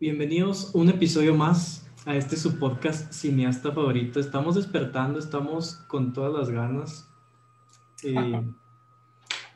[0.00, 4.18] Bienvenidos un episodio más a este su podcast cineasta favorito.
[4.18, 7.06] Estamos despertando, estamos con todas las ganas.
[8.02, 8.42] Eh,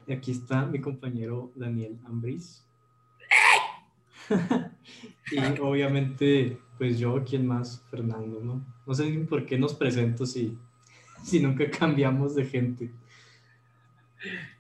[0.07, 2.63] y aquí está mi compañero Daniel Ambris.
[5.33, 7.83] y obviamente, pues yo, ¿quién más?
[7.91, 8.67] Fernando, ¿no?
[8.87, 10.59] No sé por qué nos presento si,
[11.23, 12.91] si nunca cambiamos de gente.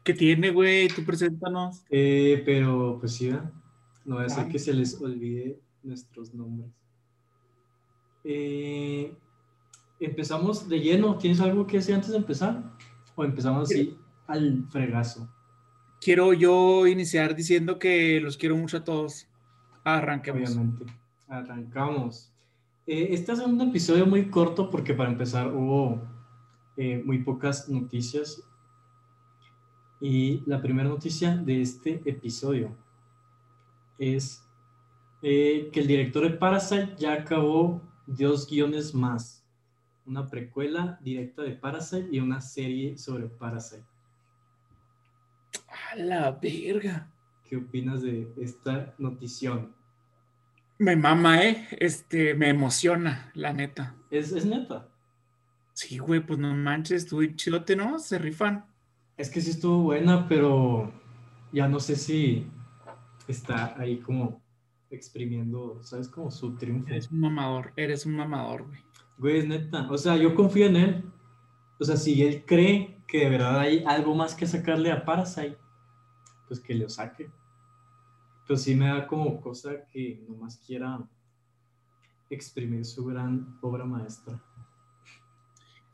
[0.02, 0.88] ¿Qué tiene, güey?
[0.88, 1.84] Tú preséntanos.
[1.90, 3.30] Eh, pero, pues sí,
[4.06, 6.70] no va a ser que se les olvide nuestros nombres.
[8.24, 9.14] Eh,
[10.00, 11.18] empezamos de lleno.
[11.18, 12.62] ¿Tienes algo que decir antes de empezar?
[13.14, 15.28] ¿O empezamos así al fregazo?
[16.00, 19.26] Quiero yo iniciar diciendo que los quiero mucho a todos.
[19.84, 20.50] Arranquemos.
[20.50, 20.86] Obviamente.
[21.28, 22.32] Arrancamos.
[22.86, 26.02] Eh, este es un episodio muy corto porque para empezar hubo
[26.76, 28.42] eh, muy pocas noticias.
[30.00, 32.76] Y la primera noticia de este episodio
[33.98, 34.43] es
[35.26, 39.42] eh, que el director de Parasite ya acabó dos guiones más.
[40.04, 43.86] Una precuela directa de Parasite y una serie sobre Parasite.
[45.92, 47.10] A la verga.
[47.48, 49.74] ¿Qué opinas de esta notición?
[50.78, 51.68] Me mama, ¿eh?
[51.70, 53.94] Este, me emociona, la neta.
[54.10, 54.90] ¿Es, es neta?
[55.72, 57.98] Sí, güey, pues no manches, estuvo chidote, ¿no?
[57.98, 58.66] Se rifan.
[59.16, 60.92] Es que sí estuvo buena, pero
[61.50, 62.46] ya no sé si
[63.26, 64.43] está ahí como
[64.94, 66.08] exprimiendo, ¿sabes?
[66.08, 66.88] Como su triunfo.
[66.88, 68.80] Eres un mamador, eres un mamador, güey.
[69.18, 69.88] Güey, es neta.
[69.90, 71.04] O sea, yo confío en él.
[71.78, 75.58] O sea, si él cree que de verdad hay algo más que sacarle a Parasite,
[76.48, 77.30] pues que lo saque.
[78.46, 81.00] Pero sí me da como cosa que nomás quiera
[82.30, 84.40] exprimir su gran obra maestra.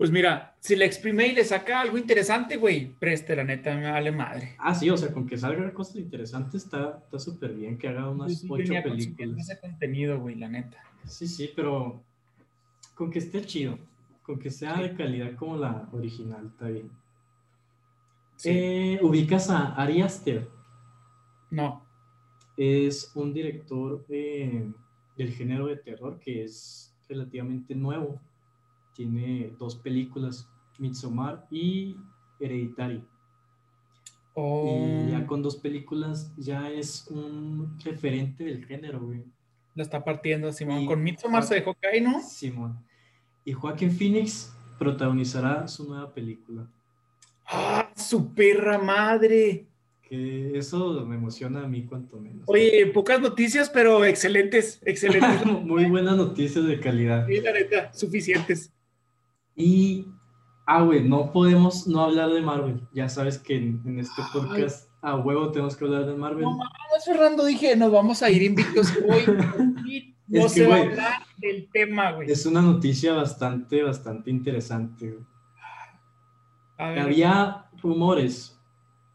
[0.01, 3.91] Pues mira, si le exprime y le saca algo interesante, güey, preste, la neta, me
[3.91, 4.55] vale madre.
[4.59, 8.39] Ah, sí, o sea, con que salga cosas interesantes está súper bien que haga unas
[8.41, 9.39] Sí, ocho películas.
[9.51, 10.79] ese contenido, güey, la neta.
[11.05, 12.03] Sí, sí, pero
[12.95, 13.79] con que esté chido,
[14.23, 14.85] con que sea Sí.
[14.85, 16.91] de calidad como la original, está bien.
[18.37, 18.49] Sí.
[18.55, 20.49] Eh, ubicas a Ari Aster,
[21.51, 21.85] No.
[22.57, 24.67] es un director eh,
[25.19, 28.19] del género de terror que es relativamente nuevo.
[29.05, 30.47] Tiene dos películas,
[30.79, 31.97] Midsommar y
[32.39, 33.03] Hereditary.
[34.35, 39.25] Oh, Y ya con dos películas ya es un referente del género, güey.
[39.75, 40.83] la está partiendo, Simón.
[40.83, 42.21] Y- Con Midsommar se dejó caer, ¿no?
[42.21, 42.79] Simón.
[43.43, 46.67] Y Joaquin Phoenix protagonizará su nueva película.
[47.47, 49.65] ¡Ah, su perra madre!
[50.03, 52.43] Que eso me emociona a mí cuanto menos.
[52.49, 55.47] Oye, pocas noticias, pero excelentes, excelentes.
[55.65, 57.27] Muy buenas noticias de calidad.
[57.27, 58.71] Sí, la neta, suficientes.
[59.57, 60.07] Y,
[60.67, 62.81] ah, güey, no podemos no hablar de Marvel.
[62.93, 66.43] Ya sabes que en, en este podcast a huevo tenemos que hablar de Marvel.
[66.43, 69.25] No mames, Fernando, dije, nos vamos a ir invictos hoy.
[70.27, 72.31] No Es que, se va a hablar del tema, güey.
[72.31, 75.11] Es una noticia bastante, bastante interesante.
[75.11, 75.25] güey.
[76.79, 78.59] Había rumores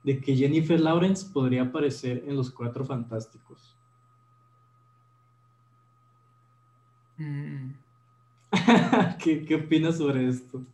[0.03, 3.75] de que Jennifer Lawrence podría aparecer en Los Cuatro Fantásticos.
[7.17, 7.72] mm,
[9.23, 10.66] ¿Qué, ¿Qué opinas sobre esto?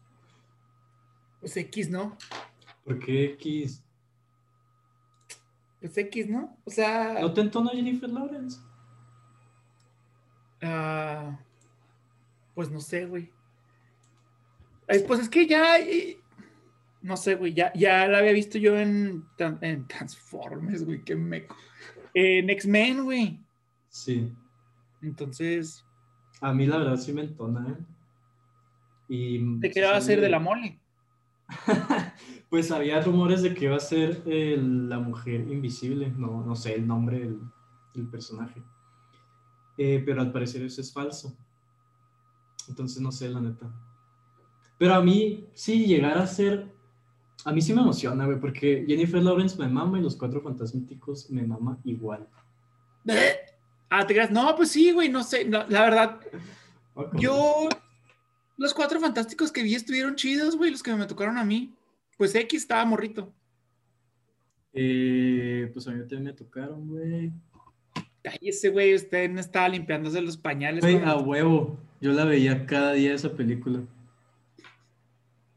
[1.39, 2.15] pues X, ¿no?
[2.85, 3.83] ¿Por qué X?
[5.79, 6.55] Pues X, ¿no?
[6.65, 8.59] O sea, ¿No te entona Jennifer Lawrence?
[10.61, 11.39] ah,
[12.53, 13.31] pues no sé, güey.
[15.07, 16.19] Pues es que ya, eh,
[17.01, 21.55] no sé, güey, ya, ya la había visto yo en, en Transformers, güey, qué meco.
[22.13, 23.39] En X-Men, güey.
[23.89, 24.31] Sí.
[25.01, 25.83] Entonces,
[26.41, 27.77] A mí la verdad sí me entona, ¿eh?
[29.07, 30.79] Y ¿de qué va a ser de la mole?
[32.49, 36.75] Pues había rumores de que iba a ser eh, la mujer invisible, no, no sé
[36.75, 37.39] el nombre del,
[37.93, 38.61] del personaje.
[39.77, 41.33] Eh, pero al parecer eso es falso.
[42.67, 43.71] Entonces no sé, la neta.
[44.77, 46.71] Pero a mí, sí, llegar a ser.
[47.45, 51.29] A mí sí me emociona, güey, porque Jennifer Lawrence me mama y los cuatro fantásticos
[51.31, 52.27] me mama igual.
[53.93, 56.21] Ah, te creas, no, pues sí, güey, no sé, no, la verdad.
[57.15, 57.67] Yo,
[58.57, 61.73] los cuatro fantásticos que vi estuvieron chidos, güey, los que me tocaron a mí.
[62.17, 63.33] Pues X estaba morrito.
[64.73, 67.33] Eh, pues a mí también me tocaron, güey.
[68.23, 70.81] Cállese, güey, usted no estaba limpiándose los pañales.
[70.81, 71.77] Güey, a huevo.
[71.99, 73.81] Yo la veía cada día esa película.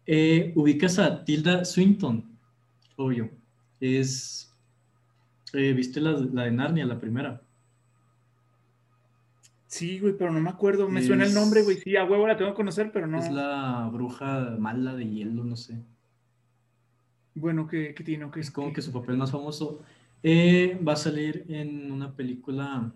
[0.07, 2.37] Eh, ubicas a Tilda Swinton,
[2.97, 3.31] obvio.
[3.79, 4.53] Es.
[5.53, 7.41] eh, ¿Viste la, la de Narnia, la primera?
[9.75, 10.89] Sí, güey, pero no me acuerdo.
[10.89, 11.79] Me suena el nombre, güey.
[11.79, 13.19] Sí, a huevo la tengo que conocer, pero no.
[13.19, 15.83] Es la bruja mala de hielo, no sé.
[17.35, 18.31] Bueno, ¿qué, qué tiene?
[18.31, 19.83] ¿Qué Es como que su papel más famoso.
[20.23, 22.95] Eh, va a salir en una película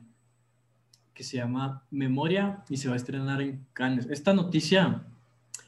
[1.14, 4.06] que se llama Memoria y se va a estrenar en Cannes.
[4.08, 5.02] Esta noticia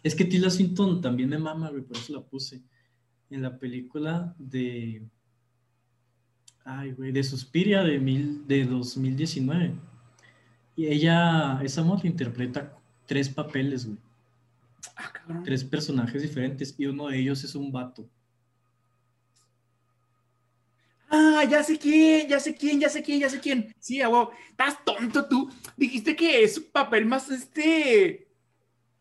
[0.04, 2.62] es que Tila Swinton también me mama, güey, por eso la puse.
[3.30, 5.02] En la película de.
[6.64, 9.89] Ay, güey, de Suspiria de, mil, de 2019.
[10.80, 12.72] Y ella, esa moto interpreta
[13.04, 13.98] tres papeles, güey.
[14.96, 15.42] Ah, cabrón.
[15.44, 18.08] Tres personajes diferentes y uno de ellos es un vato.
[21.10, 23.74] Ah, ya sé quién, ya sé quién, ya sé quién, ya sé quién.
[23.78, 25.50] Sí, abuelo, estás tonto tú.
[25.76, 28.26] Dijiste que es su papel más, este,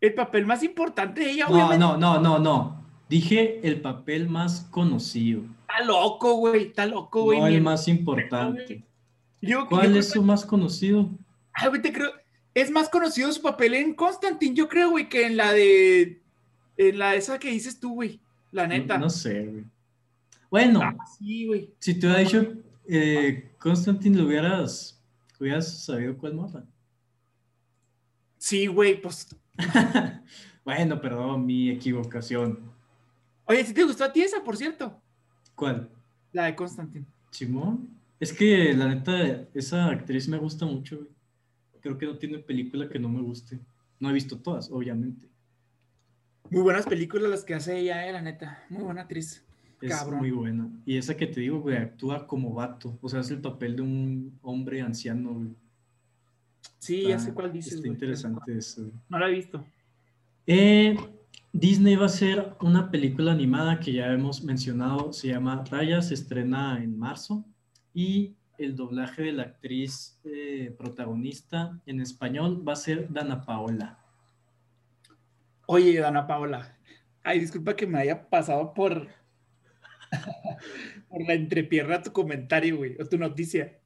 [0.01, 1.77] el papel más importante de ella, No, obviamente.
[1.79, 2.83] no, no, no, no.
[3.07, 7.39] Dije el papel más conocido, Está loco, güey, está loco, güey.
[7.39, 8.83] no el más importante.
[9.41, 11.09] Yo- ¿Cuál es su más conocido?
[11.61, 12.11] Ay, güey, te creo.
[12.53, 16.21] Es más conocido su papel en Constantine, yo creo, güey, que en la de.
[16.77, 18.19] En la esa que dices tú, güey.
[18.51, 18.95] La neta.
[18.97, 19.63] No, no sé, güey.
[20.49, 21.69] Bueno, Ah, sí, güey.
[21.79, 22.53] si te hubiera dicho
[22.87, 24.99] eh, Constantine, lo hubieras,
[25.39, 26.63] hubieras sabido cuál morra.
[28.37, 29.27] Sí, güey, pues.
[30.65, 32.59] bueno, perdón, mi equivocación.
[33.45, 34.99] Oye, si te gustó a ti esa, por cierto.
[35.55, 35.89] ¿Cuál?
[36.31, 37.05] La de Constantine.
[37.31, 37.89] Simón.
[38.19, 41.09] Es que la neta, esa actriz me gusta mucho, güey.
[41.81, 43.59] Creo que no tiene película que no me guste.
[43.99, 45.27] No he visto todas, obviamente.
[46.49, 48.63] Muy buenas películas las que hace ella, eh, la neta.
[48.69, 49.43] Muy buena actriz.
[49.81, 50.19] Es Cabrón.
[50.19, 50.69] muy buena.
[50.85, 52.97] Y esa que te digo, güey, actúa como vato.
[53.01, 55.49] O sea, es el papel de un hombre anciano, güey.
[56.79, 57.93] Sí, ya sé cuál dices, Está güey.
[57.93, 58.93] interesante eso, güey.
[59.09, 59.63] No la he visto.
[60.47, 60.97] Eh,
[61.53, 66.13] Disney va a hacer una película animada que ya hemos mencionado, se llama Raya, se
[66.13, 67.45] estrena en marzo
[67.93, 73.97] y el doblaje de la actriz eh, protagonista en español va a ser Dana Paola.
[75.65, 76.77] Oye, Dana Paola.
[77.23, 79.07] Ay, disculpa que me haya pasado por.
[81.09, 82.97] por la entrepierna tu comentario, güey.
[82.99, 83.79] O tu noticia.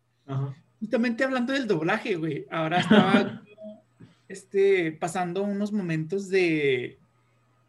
[0.80, 2.48] Justamente hablando del doblaje, güey.
[2.50, 3.44] Ahora estaba
[4.28, 6.98] este, pasando unos momentos de,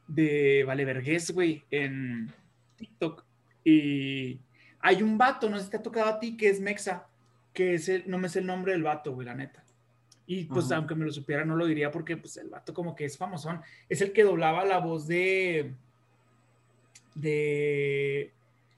[0.08, 2.32] de Valevergués, güey, en
[2.76, 3.24] TikTok.
[3.64, 4.38] Y
[4.86, 7.06] hay un vato, no sé si te ha tocado a ti, que es Mexa,
[7.54, 9.64] que es el, no me sé el nombre del vato, güey, la neta.
[10.26, 10.76] Y pues Ajá.
[10.76, 13.60] aunque me lo supiera, no lo diría porque pues el vato como que es famosón.
[13.88, 15.72] Es el que doblaba la voz de...
[17.14, 18.32] de...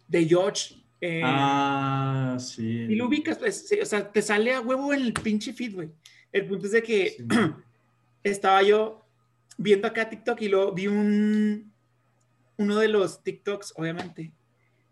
[0.08, 0.76] de George.
[1.00, 2.66] en- Ah, sí.
[2.88, 5.74] y lo ubicas, pues, sí, o sea, te sale a huevo en el pinche feed,
[5.74, 5.88] güey.
[6.32, 7.26] El punto es de que Sí.
[8.22, 9.02] estaba yo
[9.58, 11.72] viendo acá TikTok y luego vi un,
[12.58, 14.32] uno de los TikToks, obviamente,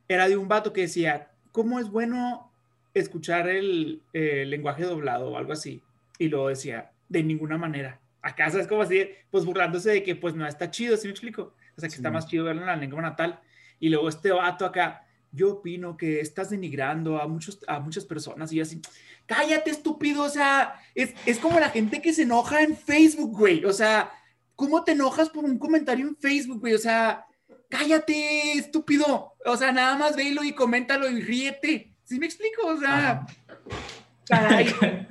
[0.08, 2.50] era de un vato que decía, ¿cómo es bueno
[2.92, 5.82] escuchar el, eh, lenguaje doblado o algo así?
[6.18, 8.00] Y luego decía, de ninguna manera.
[8.22, 11.54] Acá es como así, pues burlándose de que pues no está chido, ¿sí me explico?
[11.76, 12.00] O sea, que Sí.
[12.00, 13.40] está más chido verlo en la lengua natal.
[13.80, 18.52] Y luego este vato acá, yo opino que estás denigrando a, muchos, a muchas personas
[18.52, 18.80] y yo así,
[19.26, 23.64] cállate estúpido, o sea, es, es como la gente que se enoja en Facebook, güey,
[23.64, 24.12] o sea,
[24.54, 26.74] ¿cómo te enojas por un comentario en Facebook, güey?
[26.74, 27.26] O sea,
[27.78, 32.66] cállate, estúpido, o sea, nada más véelo y coméntalo y ríete, ¿sí me explico?
[32.66, 33.26] O sea,
[34.26, 34.66] caray,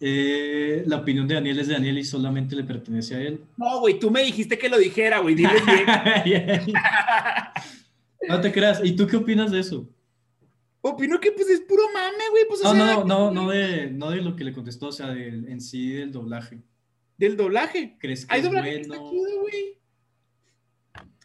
[0.00, 3.40] Eh, la opinión de Daniel es de Daniel y solamente le pertenece a él.
[3.56, 5.60] no, güey, tú me dijiste que lo dijera, güey, diles
[6.24, 6.72] bien.
[8.28, 8.80] no te creas.
[8.84, 9.88] ¿Y tú qué opinas de eso?
[10.82, 13.90] Opino que pues es puro mame, güey, pues o No, sea, no, no, no de,
[13.90, 16.60] no de lo que le contestó, o sea, del, en sí del doblaje.
[17.16, 17.96] del doblaje.
[17.98, 19.10] ¿Crees que Hay es doblaje que está bueno?
[19.10, 19.77] chido, güey.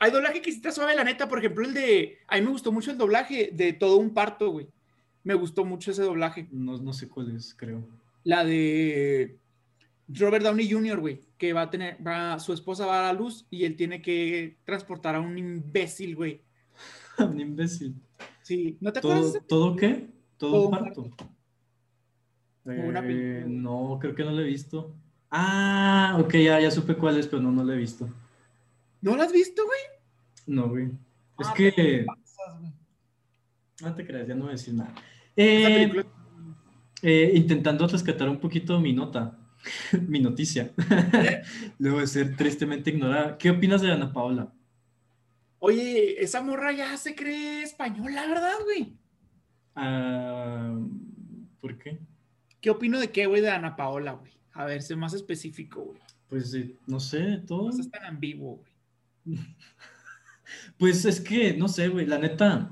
[0.03, 1.29] Hay doblaje que sí está suave, la neta.
[1.29, 2.17] Por ejemplo, el de.
[2.27, 4.67] A mí me gustó mucho el doblaje de todo un parto, güey.
[5.23, 6.49] Me gustó mucho ese doblaje.
[6.51, 7.87] No, no sé cuál es, creo.
[8.25, 9.37] La de
[10.09, 11.21] Robert Downey Jr., güey.
[11.37, 12.05] Que va a tener.
[12.05, 15.37] Va, su esposa va a dar a luz y él tiene que transportar a un
[15.37, 16.41] imbécil, güey.
[17.19, 17.95] Un imbécil.
[18.41, 18.77] Sí.
[18.81, 19.39] ¿No te acuerdas?
[19.47, 20.09] ¿Todo, qué?
[20.35, 21.11] ¿Todo, Todo un parto?
[22.65, 24.93] Una Eh, no, creo que no lo he visto.
[25.31, 28.09] Ah, ok, ya, ya supe cuál es, pero no, no lo he visto.
[29.03, 29.79] ¿No lo has visto, güey?
[30.47, 30.85] No, güey.
[31.39, 32.05] Es Ah, que...
[32.07, 32.71] Pasas, güey.
[33.81, 34.93] No te creas, ya no voy a decir nada.
[35.35, 36.05] Eh, película.
[37.01, 39.37] eh, intentando rescatar un poquito mi nota,
[40.07, 40.71] mi noticia,
[41.79, 43.37] luego de ser tristemente ignorada.
[43.37, 44.53] ¿Qué opinas de Ana Paola?
[45.59, 48.95] Oye, esa morra ya se cree española, ¿verdad, güey?
[49.75, 50.77] Ah,
[51.59, 51.99] ¿Por qué?
[52.61, 54.31] ¿Qué opino de qué, güey, de Ana Paola, güey?
[54.53, 55.99] A ver, sé más específico, güey.
[56.29, 57.65] Pues eh, no sé, todo.
[57.65, 58.72] No seas tan ambiguo, güey.
[60.77, 62.69] Pues es que, no sé, güey, la neta,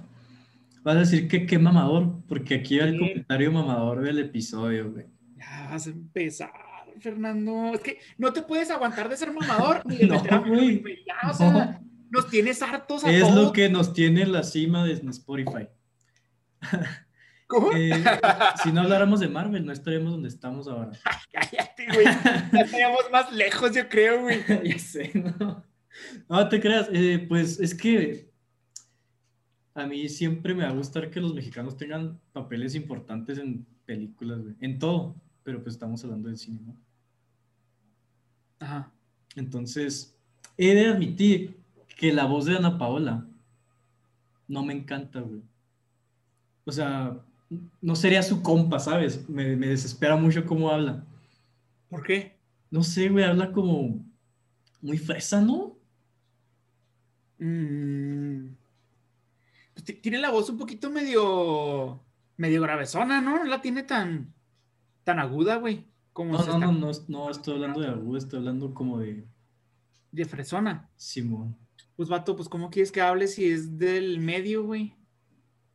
[0.83, 5.05] vas a decir que qué mamador, porque aquí va el comentario mamador del episodio, güey.
[5.37, 6.51] Ya vas a empezar,
[6.99, 7.73] Fernando.
[7.73, 10.79] Es que no te puedes aguantar de ser mamador ni de No, meter a güey.
[10.79, 10.97] güey.
[11.05, 11.79] Ya, o sea,
[12.09, 13.35] nos tienes hartos a Es todos.
[13.35, 15.67] lo que nos tiene en la cima de Spotify.
[17.47, 17.71] ¿Cómo?
[17.75, 18.03] Eh,
[18.63, 20.91] si no habláramos de Marvel, no estaríamos donde estamos ahora.
[21.31, 22.05] Cállate, güey.
[22.05, 24.41] Ya estaríamos más lejos, yo creo, güey.
[24.63, 25.63] ya sé, no.
[26.29, 28.31] No te creas, eh, pues es que
[29.73, 34.41] a mí siempre me va a gustar que los mexicanos tengan papeles importantes en películas,
[34.41, 34.55] güey.
[34.59, 36.75] En todo, pero pues estamos hablando del cine, ¿no?
[38.59, 38.91] Ajá.
[39.35, 40.15] Entonces,
[40.57, 41.57] he de admitir
[41.97, 43.25] que la voz de Ana Paola
[44.47, 45.41] no me encanta, güey.
[46.65, 47.17] O sea,
[47.81, 49.27] no sería su compa, ¿sabes?
[49.29, 51.05] Me, me desespera mucho cómo habla.
[51.89, 52.37] ¿Por qué?
[52.69, 54.05] No sé, güey, habla como
[54.81, 55.80] muy fresa, ¿no?
[57.45, 58.55] Mm.
[59.73, 62.03] Pues ti- tiene la voz un poquito medio.
[62.37, 63.37] medio gravesona, ¿no?
[63.37, 64.33] No la tiene tan.
[65.03, 65.85] tan aguda, güey.
[66.13, 69.25] Como No, no, no, no, no estoy hablando de agudo, estoy hablando como de
[70.11, 70.89] De fresona.
[70.97, 71.55] Simón.
[71.95, 74.93] Pues, vato, pues, ¿cómo quieres que hable si es del medio, güey?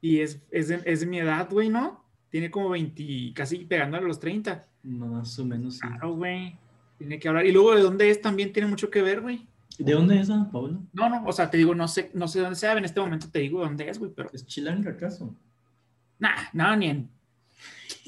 [0.01, 2.05] Y es, es, de, es de mi edad, güey, ¿no?
[2.29, 4.69] Tiene como 20, casi pegando a los 30.
[4.83, 5.81] Más o menos, sí.
[5.81, 6.57] Claro, güey.
[6.99, 7.47] Tiene que hablar.
[7.47, 9.49] Y luego de dónde es también tiene mucho que ver, güey.
[9.79, 10.79] ¿De dónde es Ana Paola?
[10.93, 13.29] No, no, o sea, te digo, no sé, no sé dónde sea, en este momento
[13.31, 14.31] te digo dónde es, güey, pero.
[14.33, 15.35] ¿Es chilanga acaso?
[16.19, 17.11] Nah, no, ni en.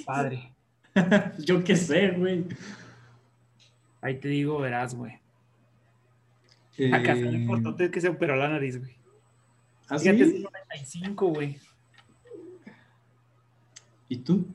[0.06, 0.54] Padre.
[1.38, 2.46] Yo qué sé, güey.
[4.00, 5.20] Ahí te digo, verás, güey.
[6.78, 8.96] Eh, Acá está lo importante es que se operó la nariz, güey.
[9.88, 10.34] ¿ah, Fíjate, es sí?
[10.34, 11.58] del 95, güey.
[14.08, 14.46] ¿Y tú?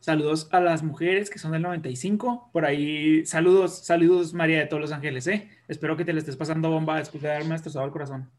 [0.00, 2.50] Saludos a las mujeres que son del 95.
[2.52, 5.48] Por ahí, saludos, saludos María de todos los ángeles, ¿eh?
[5.68, 8.30] Espero que te le estés pasando bomba después de haberme destrozado el corazón.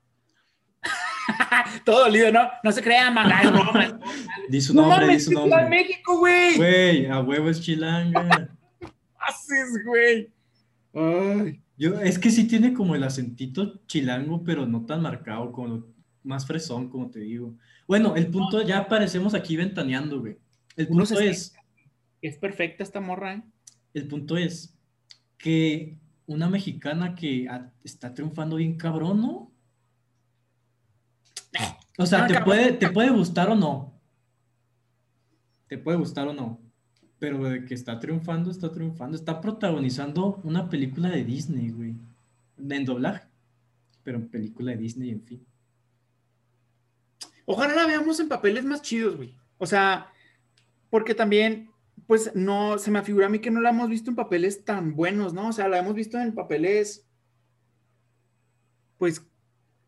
[1.85, 2.49] Todo dolido, ¿no?
[2.63, 3.99] No se crean, manga, broma.
[4.49, 5.67] Di su No nombre, di su nombre.
[5.69, 6.55] México, güey.
[6.55, 8.49] Güey, a huevo es chilanga.
[9.17, 10.29] haces, güey?
[10.93, 11.61] Ay.
[11.77, 15.85] Yo, es que sí tiene como el acentito chilango, pero no tan marcado, como
[16.23, 17.55] más fresón, como te digo.
[17.87, 20.37] Bueno, el punto, ya aparecemos aquí ventaneando, güey.
[20.77, 21.53] El punto es,
[22.21, 23.43] Es perfecta esta morra, ¿eh?
[23.93, 24.77] el punto es
[25.37, 29.51] que una mexicana que a- está triunfando bien cabrón, ¿no?
[31.97, 32.43] O sea, No, te cabrón.
[32.45, 33.93] puede, te puede gustar o no.
[35.67, 36.59] Te puede gustar o no.
[37.19, 39.15] Pero de que está triunfando, está triunfando.
[39.15, 41.95] Está protagonizando una película de Disney, güey.
[42.57, 43.25] En doblaje.
[44.03, 45.45] Pero en película de Disney, en fin.
[47.45, 49.33] Ojalá la veamos en papeles más chidos, güey.
[49.57, 50.11] O sea,
[50.89, 51.69] porque también,
[52.07, 54.95] pues no, se me afigura a mí que no la hemos visto en papeles tan
[54.95, 55.49] buenos, ¿no?
[55.49, 57.07] O sea, la hemos visto en papeles,
[58.97, 59.25] pues,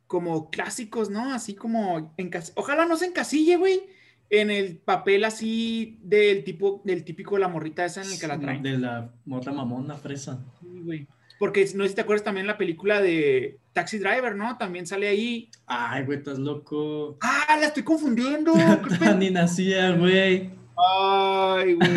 [0.08, 1.34] como clásicos, ¿no?
[1.34, 3.82] Así como en Ojalá no se encasille, güey,
[4.30, 8.40] en el papel así del tipo, del típico la morrita esa en el que la
[8.40, 8.64] traen.
[8.64, 10.44] De la morra mamona fresa.
[10.60, 11.08] Sí, güey.
[11.40, 14.58] Porque no sé si te acuerdas también la película de Taxi Driver, ¿no?
[14.58, 15.52] También sale ahí.
[15.68, 17.18] Ay, güey, estás loco.
[17.22, 18.54] ¡Ah, la estoy confundiendo!
[19.20, 20.50] Ni nacía, güey.
[20.78, 21.90] Ay, güey.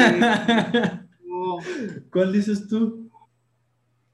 [1.27, 1.59] no.
[2.13, 3.11] ¿Cuál dices tú?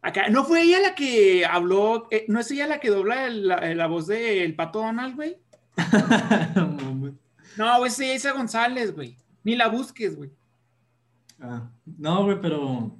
[0.03, 2.07] Acá, ¿no fue ella la que habló?
[2.11, 5.39] eh, ¿No es ella la que dobla el- la, la voz del Pato Donald, güey?
[7.57, 9.17] No, güey, es Isa González, güey.
[9.43, 10.31] Ni la busques, güey.
[11.41, 12.95] Ah, no, güey, pero.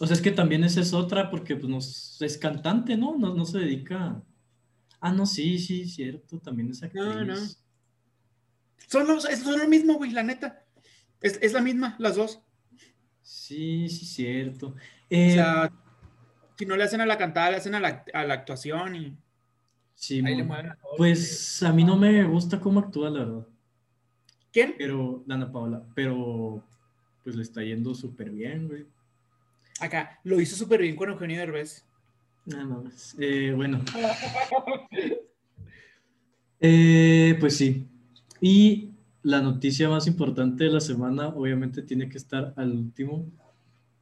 [0.00, 3.16] O sea, es que también esa es otra porque pues, nos, es cantante, ¿no?
[3.16, 3.34] ¿no?
[3.34, 4.20] No se dedica.
[5.00, 6.38] Ah, no, sí, sí, cierto.
[6.38, 7.02] También es actriz.
[7.02, 7.34] No, no.
[8.88, 10.63] Son, los- es- son lo mismo, güey, la neta.
[11.24, 12.40] Es, es la misma, las dos.
[13.22, 14.68] Sí, sí, cierto.
[14.68, 14.74] O
[15.08, 15.72] Eh, sea,
[16.58, 19.16] si no le hacen a la cantada, le hacen a la, a la actuación y
[19.94, 20.78] sí, ahí le mueven a.
[20.98, 23.46] Pues a mí no me gusta cómo actúa, la verdad.
[24.52, 24.74] ¿Quién?
[24.76, 26.62] Pero, Dana Paola, pero
[27.24, 28.86] pues le está yendo súper bien, güey.
[29.80, 31.84] Acá, lo hizo súper bien con Eugenio Derbez.
[32.44, 33.16] Nada más.
[33.18, 33.82] Eh, bueno.
[36.66, 37.86] Eh, pues sí.
[38.40, 38.93] Y
[39.24, 43.26] la noticia más importante de la semana, obviamente, tiene que estar al último.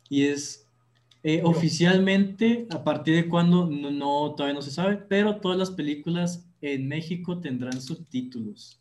[0.09, 0.69] Y es
[1.23, 5.71] eh, oficialmente, a partir de cuándo, no, no, todavía no se sabe, pero todas las
[5.71, 8.81] películas en México tendrán subtítulos.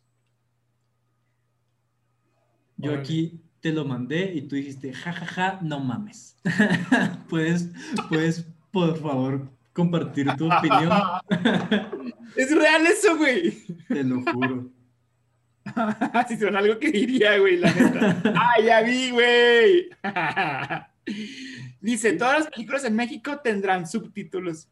[2.76, 6.36] Yo aquí te lo mandé y tú dijiste, jajaja, no mames.
[7.28, 7.70] puedes,
[8.08, 10.90] puedes, por favor, compartir tu opinión.
[12.34, 13.52] Es real eso, güey.
[13.88, 14.70] Te lo juro.
[16.28, 18.22] si son algo que diría, güey, la neta.
[18.36, 19.88] ¡Ah, ya vi, güey!
[21.80, 24.68] Dice, todas las películas en México tendrán subtítulos.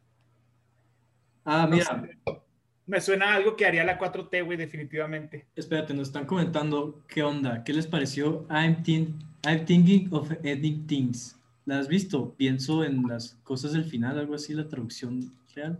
[1.44, 1.84] Ah, No mira,
[2.26, 2.40] sé.
[2.86, 5.46] Me suena a algo que haría la 4T, güey, definitivamente.
[5.54, 9.14] espérate, nos están comentando qué onda, qué les pareció I'm, think-
[9.46, 11.36] I'm thinking of ending things.
[11.66, 12.34] ¿La has visto?
[12.34, 15.78] Pienso en las cosas del final, algo así, la traducción real.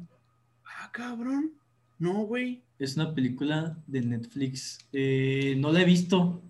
[0.64, 1.52] Ah, cabrón.
[2.00, 2.64] No, güey.
[2.80, 4.78] Es una película de Netflix.
[4.92, 6.42] Eh, no la he visto.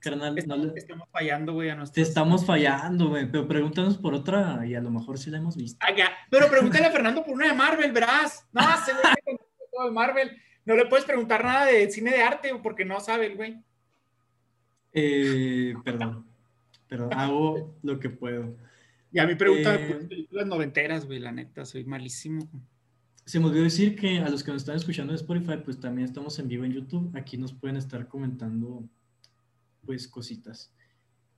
[0.00, 3.30] Carnal, estamos, no le- estamos fallando, güey, a te estamos fallando, güey.
[3.30, 5.84] Pero pregúntanos por otra y a lo mejor sí la hemos visto.
[6.30, 8.46] Pero pregúntale a Fernando por una de Marvel, verás.
[8.52, 10.30] No, se güey contesta todo de Marvel.
[10.64, 13.56] No le puedes preguntar nada de cine de arte porque no sabe el güey.
[14.92, 16.26] Eh, perdón.
[16.88, 18.56] Perdón, hago lo que puedo.
[19.12, 22.48] Y a mí pregúntame Eh, por películas noventeras, güey, la neta, soy malísimo.
[23.26, 26.06] Se me olvidó decir que a los que nos están escuchando en Spotify, pues también
[26.06, 27.10] estamos en vivo en YouTube.
[27.16, 28.88] Aquí nos pueden estar comentando,
[29.84, 30.72] pues, cositas.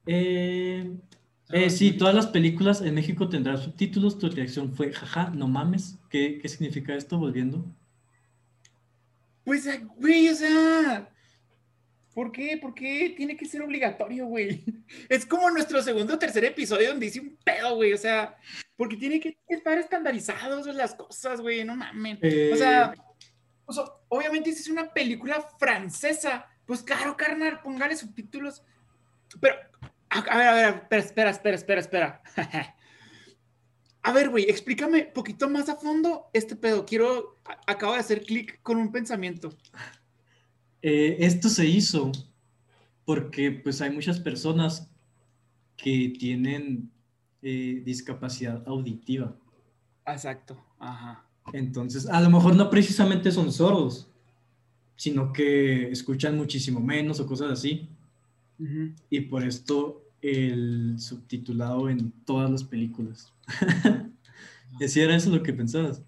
[0.07, 0.95] Eh,
[1.49, 4.18] eh, sí, todas las películas en México tendrán subtítulos.
[4.18, 5.99] Tu reacción fue, jaja, no mames.
[6.11, 7.18] ¿Qué, qué significa esto?
[7.18, 7.64] Volviendo.
[9.45, 9.66] Pues,
[9.97, 11.11] güey, o sea,
[12.18, 12.56] ¿por qué?
[12.56, 14.64] ¿Por qué tiene que ser obligatorio, güey?
[15.08, 18.37] Es como nuestro segundo o tercer episodio donde hice un pedo, güey, o sea,
[18.76, 22.18] porque tiene que estar estandarizados las cosas, güey, no mames.
[22.22, 22.92] Eh, O sea,
[24.08, 28.64] obviamente si es una película francesa, pues claro, carnal, póngale subtítulos.
[29.40, 29.54] Pero,
[30.10, 32.25] a, a ver, a ver, espera, espera, espera, espera, espera.
[34.02, 36.87] A ver, güey, explícame un poquito más a fondo este pedo.
[36.87, 39.50] Quiero, a- acabo de hacer clic con un pensamiento.
[40.82, 42.12] Eh, esto se hizo
[43.04, 44.90] porque pues hay muchas personas
[45.76, 46.90] que tienen
[47.42, 49.35] eh, discapacidad auditiva.
[50.06, 51.25] Exacto, ajá.
[51.52, 54.11] Entonces, a lo mejor no precisamente son sordos,
[54.97, 57.88] sino que escuchan muchísimo menos o cosas así.
[59.08, 63.32] Y por esto el subtitulado en todas las películas.
[64.87, 66.02] ¿Sí era eso lo que pensabas?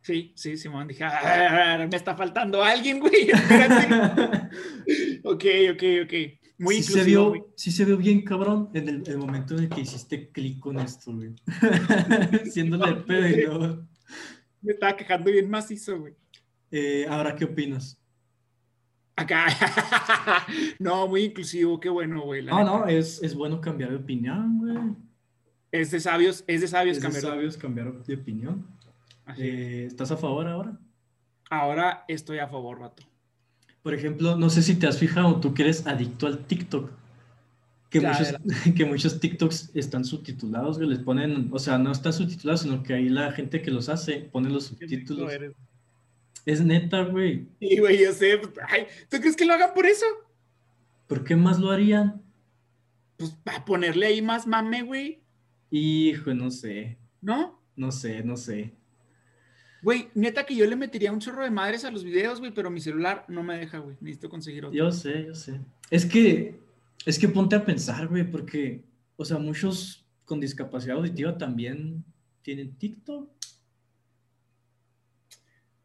[0.00, 3.30] Sí, sí, Simón, dije, "Ah, me está faltando alguien, güey.
[3.30, 4.48] Espérate.
[5.24, 6.14] ok, ok, ok.
[6.60, 7.42] Muy sí se, güey.
[7.56, 10.78] sí se vio bien cabrón en el, el momento en el que hiciste clic con
[10.80, 11.34] esto, güey.
[12.50, 13.86] Siéndole el pedo
[14.62, 16.14] Me estaba quejando bien macizo, güey.
[16.72, 18.00] eh, Ahora, ¿qué opinas?
[19.14, 19.46] Acá.
[20.78, 22.44] no, muy inclusivo, qué bueno, güey.
[22.44, 24.96] No, no, es, es bueno cambiar de opinión, güey.
[25.70, 27.22] Es de sabios, es de sabios Es de cambiar.
[27.24, 28.66] sabios cambiar de opinión.
[29.36, 30.78] Eh, ¿Estás a favor ahora?
[31.50, 33.02] Ahora estoy a favor, vato.
[33.82, 36.90] Por ejemplo, no sé si te has fijado, tú que eres adicto al TikTok,
[37.90, 38.34] que, Ya, muchos,
[38.76, 42.94] que muchos TikToks están subtitulados, que les ponen, o sea, no están subtitulados, sino que
[42.94, 45.32] ahí la gente que los hace pone los subtítulos.
[46.44, 47.46] Es neta, güey.
[47.60, 48.38] Sí, güey, yo sé.
[48.38, 50.06] pues, Ay, ¿Tú crees que lo hagan por eso?
[51.06, 52.22] ¿Por qué más lo harían?
[53.16, 55.22] Pues para ponerle ahí más mame, güey.
[55.70, 57.60] Hijo, no sé, ¿No?
[57.76, 58.72] no sé, no sé.
[59.82, 62.70] Güey, neta que yo le metería un chorro de madres a los videos, güey, pero
[62.70, 63.96] mi celular no me deja, güey.
[64.00, 64.76] Necesito conseguir otro.
[64.76, 65.60] Yo sé, yo sé.
[65.90, 66.58] Es que,
[67.06, 68.82] es que ponte a pensar, güey, porque,
[69.16, 72.04] o sea, muchos con discapacidad auditiva también
[72.42, 73.30] tienen TikTok.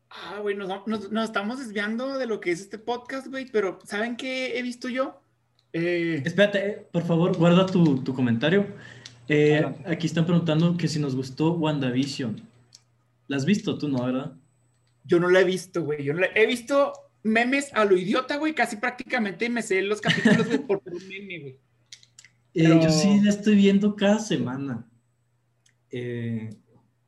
[0.10, 3.79] Ah, güey, nos, nos- nos estamos desviando de lo que es este podcast, güey, pero
[3.84, 5.19] ¿saben qué he visto yo?
[5.71, 8.67] Eh, Espérate, eh, por favor, guarda tu, tu comentario.
[9.27, 12.41] Eh, aquí están preguntando que si nos gustó WandaVision.
[13.27, 14.36] ¿La has visto tú, no, verdad?
[15.05, 16.03] yo no la he visto, güey.
[16.03, 18.53] Yo no la- he visto memes a lo idiota, güey.
[18.55, 21.59] Casi prácticamente me sé los capítulos, güey, por un meme, güey.
[22.53, 24.88] Eh, Yo sí la estoy viendo cada semana.
[25.89, 26.49] Eh,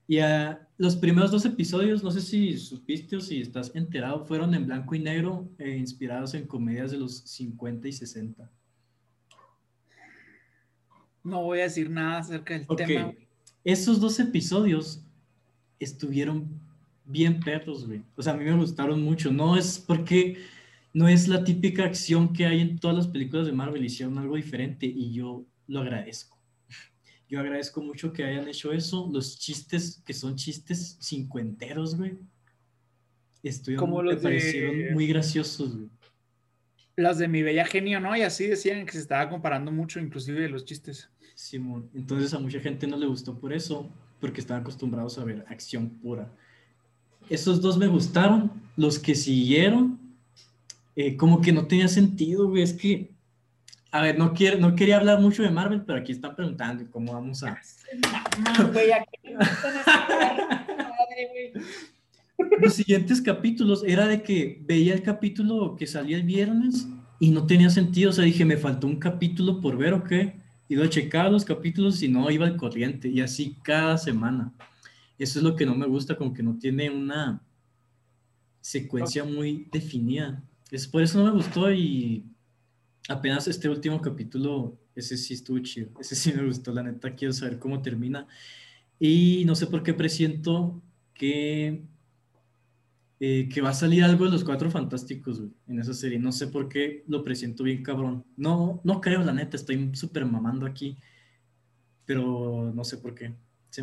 [0.07, 4.53] y a los primeros dos episodios, no sé si supiste o si estás enterado, fueron
[4.55, 8.51] en blanco y negro, eh, inspirados en comedias de los 50 y 60.
[11.23, 13.03] No voy a decir nada acerca del Ok, tema.
[13.05, 13.27] güey.
[13.63, 15.01] esos dos episodios
[15.79, 16.47] estuvieron
[17.05, 18.01] bien perros, güey.
[18.15, 19.31] O sea, a mí me gustaron mucho.
[19.31, 20.37] No es porque
[20.93, 23.83] no es la típica acción que hay en todas las películas de Marvel.
[23.85, 26.37] Hicieron algo diferente y yo lo agradezco.
[27.27, 29.09] Yo agradezco mucho que hayan hecho eso.
[29.11, 32.17] Los chistes, que son chistes cincuenteros, güey.
[33.43, 35.89] Estuvieron, Como me los de- parecieron muy graciosos, güey.
[36.97, 38.15] Las de mi bella genio, ¿no?
[38.15, 41.09] Y así decían que se estaba comparando mucho, inclusive de los chistes.
[41.35, 41.89] Simón.
[41.93, 45.89] Entonces a mucha gente no le gustó por eso, porque están acostumbrados a ver acción
[45.89, 46.31] pura.
[47.29, 48.51] Esos dos me gustaron.
[48.77, 49.99] Los que siguieron,
[50.95, 52.61] eh, como que no tenía sentido, güey.
[52.61, 53.11] Es que,
[53.91, 57.13] a ver, no, quiero, no quería hablar mucho de Marvel, pero aquí están preguntando cómo
[57.13, 57.57] vamos a...
[58.37, 61.65] Mamá, güey, ¿a qué le gustan esas madre, güey?
[62.59, 66.87] Los siguientes capítulos era de que veía el capítulo que salía el viernes
[67.19, 68.09] y no tenía sentido.
[68.09, 70.44] O sea, dije, me faltó un capítulo por ver o qué.
[70.67, 73.07] Iba a checar los capítulos y no iba al corriente.
[73.07, 74.53] Y así cada semana.
[75.17, 77.41] Eso es lo que no me gusta, como que no tiene una
[78.61, 80.43] secuencia muy definida.
[80.71, 82.25] Es por eso no me gustó y
[83.07, 85.89] apenas este último capítulo, ese sí estuvo chido.
[85.99, 87.15] Ese sí me gustó, la neta.
[87.15, 88.27] Quiero saber cómo termina.
[88.99, 90.81] Y no sé por qué presiento
[91.13, 91.83] que
[93.19, 96.19] eh, que va a salir algo de los Cuatro Fantásticos, güey, en esa serie.
[96.19, 98.25] No sé por qué lo presiento bien cabrón.
[98.35, 100.97] No, no creo, la neta, estoy súper mamando aquí,
[102.05, 103.33] pero no sé por qué.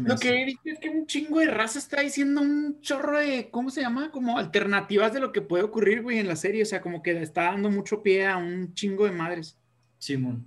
[0.00, 3.50] Lo que he visto es que un chingo de raza está diciendo un chorro de,
[3.50, 4.10] ¿cómo se llama?
[4.10, 6.62] Como alternativas de lo que puede ocurrir, güey, en la serie.
[6.62, 9.58] O sea, como que está dando mucho pie a un chingo de madres.
[9.98, 10.46] Simón.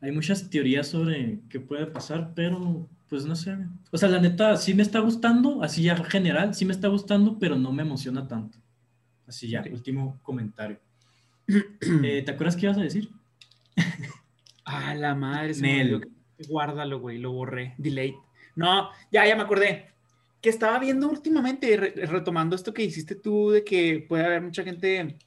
[0.00, 3.54] Hay muchas teorías sobre qué puede pasar, pero pues no sé.
[3.90, 7.38] O sea, la neta, sí me está gustando, así ya general, sí me está gustando,
[7.38, 8.56] pero no me emociona tanto.
[9.26, 10.80] Así ya, último comentario.
[12.02, 13.10] Eh, ¿Te acuerdas qué ibas a decir?
[14.64, 15.52] ah, la madre.
[15.56, 16.08] Nel.
[16.48, 17.74] Guárdalo, güey, lo borré.
[17.76, 18.16] Delete.
[18.56, 19.90] No, ya, ya me acordé.
[20.40, 25.18] Que estaba viendo últimamente, retomando esto que hiciste tú, de que puede haber mucha gente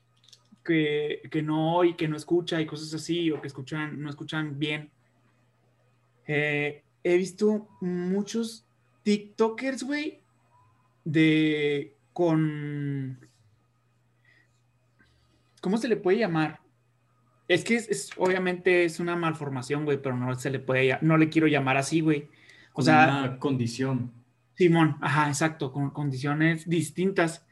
[0.64, 4.58] que, que, no y que no escucha y cosas así, o que escuchan, no escuchan
[4.58, 4.90] bien.
[6.26, 8.66] Eh, he visto muchos
[9.04, 10.24] TikTokers, güey,
[11.04, 13.20] de con.
[15.62, 16.62] ¿Cómo se le puede llamar?
[17.48, 21.30] Es que es, obviamente es una malformación, güey, pero no se le puede, no le
[21.30, 22.28] quiero llamar así, güey.
[22.74, 24.12] O sea, una condición.
[24.56, 27.46] Simón, ajá, exacto, con condiciones distintas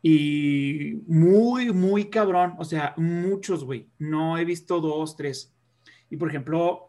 [0.00, 2.54] y muy, muy cabrón.
[2.56, 3.88] O sea, muchos, güey.
[3.98, 5.54] No he visto dos, tres.
[6.08, 6.85] Y por ejemplo,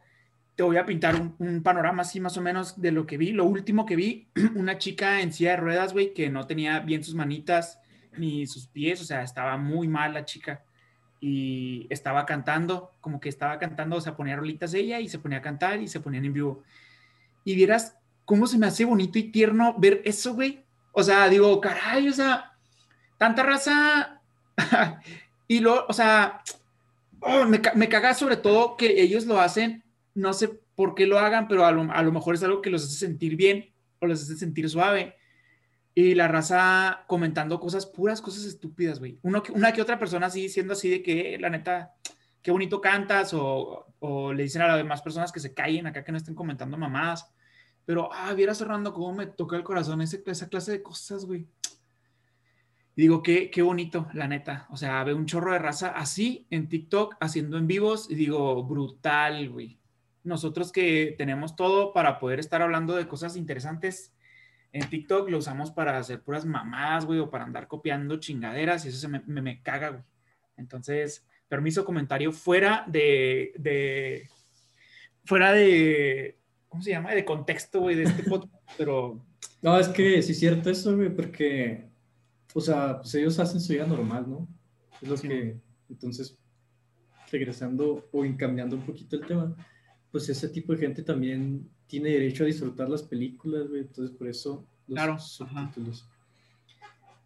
[0.58, 3.32] te voy a pintar un, panorama así más o menos de lo que vi.
[3.32, 7.04] Lo último que vi, una chica en silla de ruedas, güey, que no tenía bien
[7.04, 7.80] sus manitas
[8.18, 10.64] ni sus pies, o sea, estaba muy mal la chica.
[11.22, 15.38] Y estaba cantando, como que estaba cantando, o sea, ponía rolitas ella y se ponía
[15.38, 16.64] a cantar y se ponían en vivo
[17.48, 20.66] y vieras cómo se me hace bonito y tierno ver eso, güey.
[20.92, 22.52] O sea, digo, caray, o sea,
[23.18, 24.20] tanta raza.
[25.48, 26.42] y lo, o sea,
[27.22, 29.82] oh, me, me, caga sobre todo que ellos lo hacen,
[30.18, 32.70] no sé por qué lo hagan, pero a lo, a lo, mejor es algo que
[32.70, 35.16] los hace sentir bien o los hace sentir suave.
[35.94, 39.18] Y la raza comentando cosas, puras cosas estúpidas, güey.
[39.24, 41.96] una que otra persona así diciendo así de que, la neta,
[42.42, 46.04] qué bonito cantas, o, o, le dicen a las demás personas que se callen acá,
[46.04, 47.30] que no estén comentando mamadas.
[47.86, 51.48] Pero, ah, viera cerrando cómo me toca el corazón esa clase de cosas, güey.
[52.96, 54.68] Y digo, qué, qué bonito, la neta.
[54.72, 58.64] O sea, veo un chorro de raza así en TikTok, haciendo en vivos, y digo,
[58.64, 59.77] brutal, güey.
[60.28, 64.14] Nosotros que tenemos todo para poder estar hablando de cosas interesantes
[64.74, 68.90] en TikTok, lo usamos para hacer puras mamadas, güey, o para andar copiando chingaderas, y
[68.90, 70.04] eso se me, me, caga, güey.
[70.58, 74.30] Entonces, permiso, comentario fuera de, de
[75.24, 76.38] fuera de,
[76.68, 77.14] ¿cómo se llama?
[77.14, 79.26] De contexto, güey, de este podcast, pero...
[79.62, 81.86] No, es que sí es cierto eso, güey, porque,
[82.54, 84.48] o sea, pues ellos hacen su vida normal, ¿no?
[85.02, 85.58] Es lo que,
[85.90, 86.38] entonces,
[87.32, 89.56] regresando o encambiando un poquito el tema,
[90.18, 94.28] pues ese tipo de gente también tiene derecho a disfrutar las películas, güey, entonces por
[94.28, 96.08] eso los claro, subtítulos.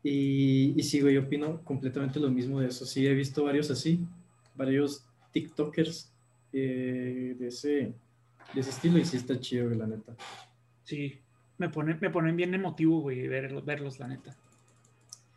[0.03, 2.85] Y, y sí, güey, yo opino completamente lo mismo de eso.
[2.85, 4.05] Sí, he visto varios así,
[4.57, 6.11] varios TikTokers
[6.51, 7.93] eh, de ese
[8.53, 10.13] de ese estilo y sí está chido, la neta.
[10.83, 11.17] Sí,
[11.59, 14.35] me, pone, me ponen bien emotivo, güey, verlos, verlos, la neta.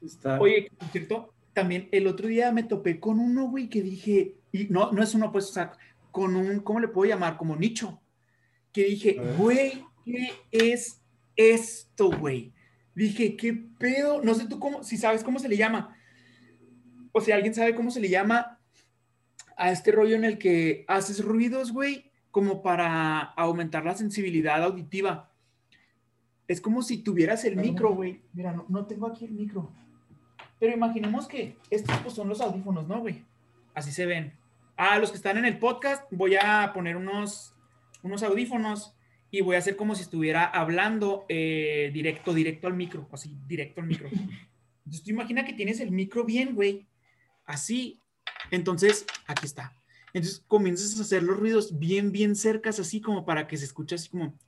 [0.05, 0.41] Está...
[0.41, 4.91] Oye, cierto, también el otro día me topé con uno, güey, que dije, y no,
[4.91, 5.75] no es uno, pues, o sea,
[6.15, 7.37] con un, ¿cómo le puedo llamar?
[7.37, 8.01] Como nicho.
[8.73, 11.03] Que dije, güey, ¿qué es
[11.35, 12.55] esto, güey?
[12.95, 14.23] Dije, ¿qué pedo?
[14.23, 15.97] No sé tú cómo, si sabes cómo se le llama.
[17.11, 18.61] O si alguien sabe cómo se le llama
[19.57, 25.33] a este rollo en el que haces ruidos, güey, como para aumentar la sensibilidad auditiva.
[26.47, 28.23] Es como si tuvieras el micro, güey.
[28.35, 29.69] Mira, no, tengo aquí el micro.
[30.61, 33.25] Pero imaginemos que estos pues, son los audífonos, ¿no, güey?
[33.75, 34.44] Así se ven.
[34.77, 37.55] A los que están en el podcast, voy a poner unos,
[38.03, 38.95] unos audífonos
[39.31, 43.81] y voy a hacer como si estuviera hablando eh, directo, directo al micro, así, directo
[43.81, 44.09] al micro.
[44.85, 46.87] Entonces tú imagina que tienes el micro bien, güey.
[47.45, 48.01] Así.
[48.51, 49.73] Entonces, aquí está.
[50.13, 53.97] Entonces comienzas a hacer los ruidos bien, bien cercas, así como para que se escuche
[53.97, 54.39] así como.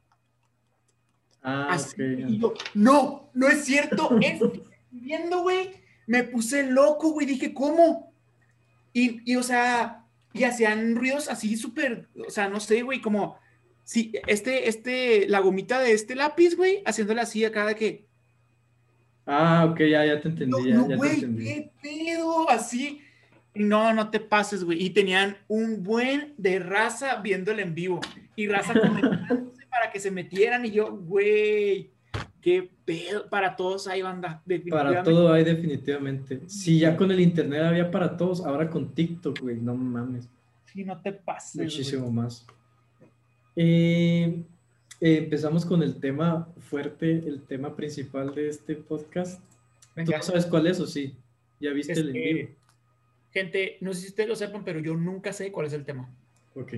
[1.43, 4.17] Ah, así, y yo, no, no es cierto.
[4.21, 5.73] Estoy viendo, güey.
[6.07, 7.27] Me puse loco, güey.
[7.27, 8.13] Dije, ¿cómo?
[8.93, 13.39] Y, y o sea, y hacían ruidos así súper, o sea, no sé, güey, como
[13.87, 18.07] si este, este, la gomita de este lápiz, güey, haciéndola así acá de que.
[19.27, 20.73] Ah, ok, ya, ya te entendí.
[20.73, 23.01] No, güey, qué pedo, así.
[23.55, 24.85] No, no te pases, güey.
[24.85, 28.01] Y tenían un buen de raza viéndolo en vivo.
[28.35, 30.67] Y raza comentándose para que se metieran.
[30.67, 31.93] Y yo, güey,
[32.47, 33.29] qué pedo.
[33.29, 34.41] Para todos hay banda.
[34.71, 36.43] Para todo hay definitivamente.
[36.47, 40.29] Si ya con el internet había para todos, ahora con TikTok, güey, no mames.
[40.67, 41.61] Sí, no te pases.
[41.61, 42.47] Muchísimo más.
[43.57, 44.45] Eh,
[45.01, 49.43] eh, empezamos con el tema fuerte, el tema principal de este podcast.
[49.97, 51.17] ¿Tú no sabes cuál es o sí?
[51.59, 52.49] ¿Ya viste el Este, envío?
[53.33, 56.09] Gente, no sé si ustedes lo sepan, pero yo nunca sé cuál es el tema.
[56.55, 56.75] Ok.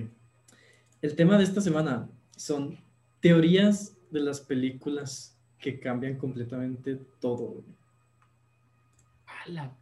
[1.03, 2.75] El tema de esta semana son
[3.19, 7.63] teorías de las películas que cambian completamente todo.
[9.45, 9.75] Ala.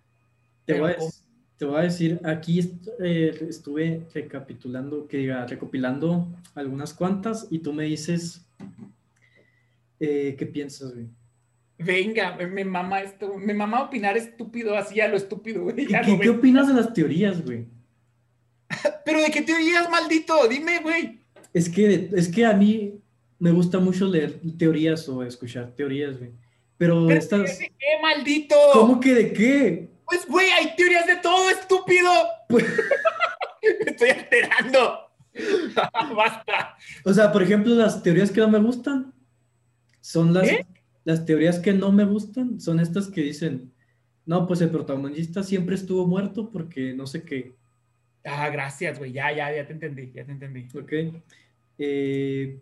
[0.65, 1.11] Te voy, a, ¿cómo?
[1.57, 2.59] te voy a decir, aquí
[2.99, 8.45] eh, estuve recapitulando, que diga, recopilando algunas cuantas y tú me dices
[9.99, 11.07] eh, qué piensas, güey.
[11.79, 15.81] Venga, me- mama esto, me mama opinar estúpido así a lo estúpido, güey.
[15.81, 17.67] ¿Y ya qué, qué opinas de las teorías, güey?
[19.05, 21.19] Pero de qué teorías, maldito, dime, güey.
[21.53, 22.99] Es que, es que a mí
[23.39, 26.31] me gusta mucho leer teorías o escuchar teorías, güey.
[26.77, 28.55] Pero Pero estas, ¿De qué, maldito?
[28.73, 29.89] ¿cómo que de qué?
[30.05, 32.09] Pues, güey, hay teorías de todo, estúpido.
[32.49, 32.65] Pues-
[33.85, 34.99] me estoy alterando.
[36.15, 36.77] Basta.
[37.03, 39.13] O sea, por ejemplo, las teorías que no me gustan
[40.01, 40.65] son las, ¿Qué?
[41.03, 43.73] las teorías que no me gustan, son estas que dicen,
[44.25, 47.55] no, pues el protagonista siempre estuvo muerto porque no sé qué,
[48.29, 49.13] Ah, gracias, güey.
[49.13, 50.67] Ya, ya, ya te entendí, ya te entendí.
[50.77, 51.21] ¿ok?
[51.77, 52.59] Eh,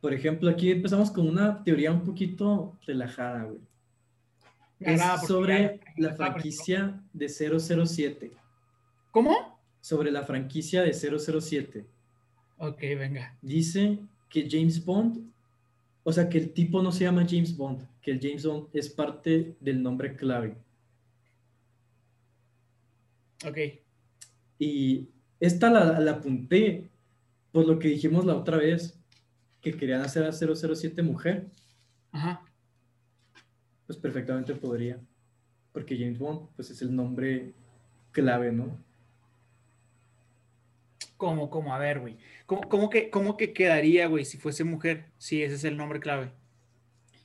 [0.00, 3.58] por ejemplo, aquí empezamos con una teoría un poquito relajada, güey.
[4.78, 8.30] Me Es agrada sobre ya- la franquicia de 007.
[9.10, 9.58] ¿Cómo?
[9.80, 11.86] Sobre la franquicia de 007.
[12.58, 13.36] Ok, venga.
[13.42, 15.30] Dice que James Bond,
[16.02, 18.88] o sea, que el tipo no se llama James Bond, que el James Bond es
[18.88, 20.56] parte del nombre clave.
[23.46, 23.58] Ok.
[24.58, 25.08] Y
[25.40, 26.90] esta la, la apunté
[27.52, 28.98] por lo que dijimos la otra vez,
[29.60, 31.50] que querían hacer a 007 mujer,
[32.12, 32.42] Ajá.
[33.86, 35.00] pues perfectamente podría,
[35.72, 37.54] porque James Bond, pues es el nombre
[38.12, 38.78] clave, ¿no?
[41.16, 41.74] ¿Cómo, cómo?
[41.74, 42.16] A ver, güey.
[42.46, 45.10] ¿Cómo, cómo que, ¿Cómo que quedaría, güey, si fuese mujer?
[45.18, 46.32] Si ese es el nombre clave.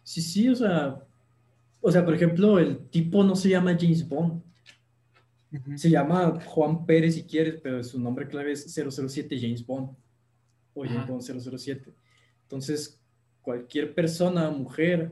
[0.04, 1.02] Sí, sí, o sea,
[1.82, 4.44] o sea, por ejemplo, el tipo no se llama James Bond,
[5.76, 9.96] se llama Juan Pérez si quieres, pero su nombre clave es 007 James Bond
[10.74, 11.08] o James.
[11.08, 11.94] Bond 007.
[12.46, 13.00] Entonces,
[13.42, 15.12] cualquier persona, mujer,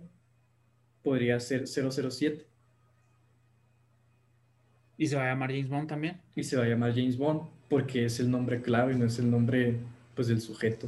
[1.03, 2.45] podría ser 007
[4.97, 6.21] Y se va a llamar James Bond también.
[6.35, 9.29] y se va a llamar James Bond porque es el nombre clave, no es el
[9.29, 9.79] nombre
[10.15, 10.87] pues del sujeto.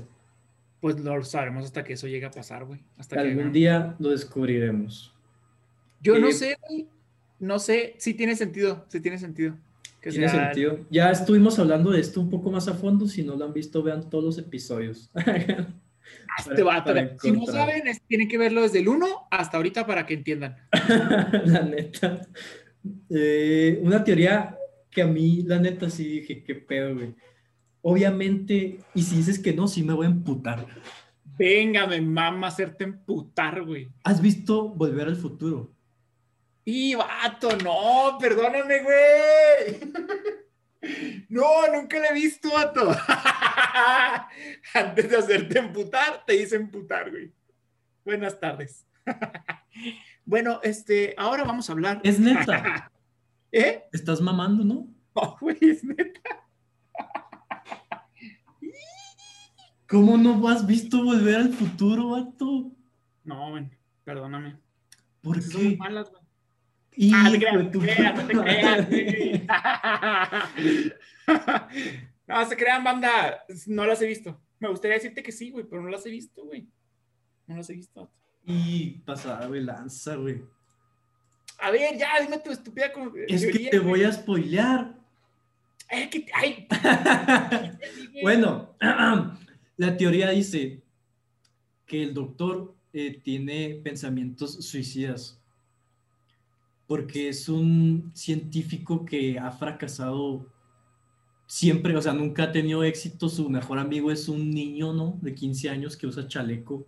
[0.79, 2.79] Pues lo sabremos hasta que eso llegue a pasar, güey.
[2.97, 5.11] Hasta que Algún día lo descubriremos.
[5.99, 6.87] Yo no eh, sé, güey.
[7.39, 7.95] No sé.
[7.97, 8.85] Sí tiene sentido.
[8.87, 9.55] Sí tiene sentido.
[9.99, 10.79] Que Tiene sea- sentido.
[10.91, 13.07] Ya estuvimos hablando de esto un poco más a fondo.
[13.07, 15.09] Si no lo han visto, vean todos los episodios.
[16.37, 20.05] Este vato, si no saben, es- tienen que verlo desde el 1 hasta ahorita para
[20.05, 20.55] que entiendan.
[21.45, 22.21] la neta.
[23.09, 24.57] Eh, una teoría
[24.91, 27.15] que a mí, la neta, sí dije, qué pedo, güey.
[27.81, 30.65] Obviamente, y si dices que no, sí me voy a emputar.
[31.37, 33.89] Venga, me mama hacerte emputar, güey.
[34.03, 35.71] ¿Has visto Volver al Futuro?
[36.63, 39.79] Y vato, no, perdóname, güey.
[41.29, 42.91] No, nunca la he visto, vato.
[44.73, 47.33] Antes de hacerte emputar, te hice emputar, güey.
[48.03, 48.85] Buenas tardes.
[50.27, 52.01] Bueno, este, ahora vamos a hablar.
[52.03, 52.91] Es neta.
[53.51, 53.83] ¿Eh?
[53.93, 54.87] Estás mamando, ¿no?
[55.15, 56.19] No, güey, es neta.
[59.87, 62.71] ¿Cómo no has visto Volver al Futuro, vato?
[63.23, 63.69] No, güey,
[64.03, 64.57] perdóname.
[65.21, 65.77] ¿Por Son qué?
[65.77, 66.23] malas, güey.
[66.97, 68.59] Hijo Ah, te de creas, tu te creas, no te madre.
[68.59, 69.45] creas, güey.
[72.27, 73.43] No, se crean, banda.
[73.67, 74.41] No las he visto.
[74.59, 76.67] Me gustaría decirte que sí, güey, pero no las he visto, güey.
[77.45, 78.11] No las he visto.
[78.43, 80.41] Y pasada de lanza, güey.
[81.59, 83.89] A ver, ya, dime tu estúpida con- Es que te güey.
[83.91, 84.95] voy a spoilear.
[86.11, 86.69] Que- ay, güey.
[88.23, 88.75] bueno,
[89.77, 90.81] la teoría dice
[91.85, 95.39] que el doctor eh, tiene pensamientos suicidas
[96.87, 100.45] porque es un científico que ha fracasado
[101.47, 103.29] siempre, o sea, nunca ha tenido éxito.
[103.29, 105.17] Su mejor amigo es un niño, ¿no?
[105.21, 106.85] De 15 años que usa chaleco.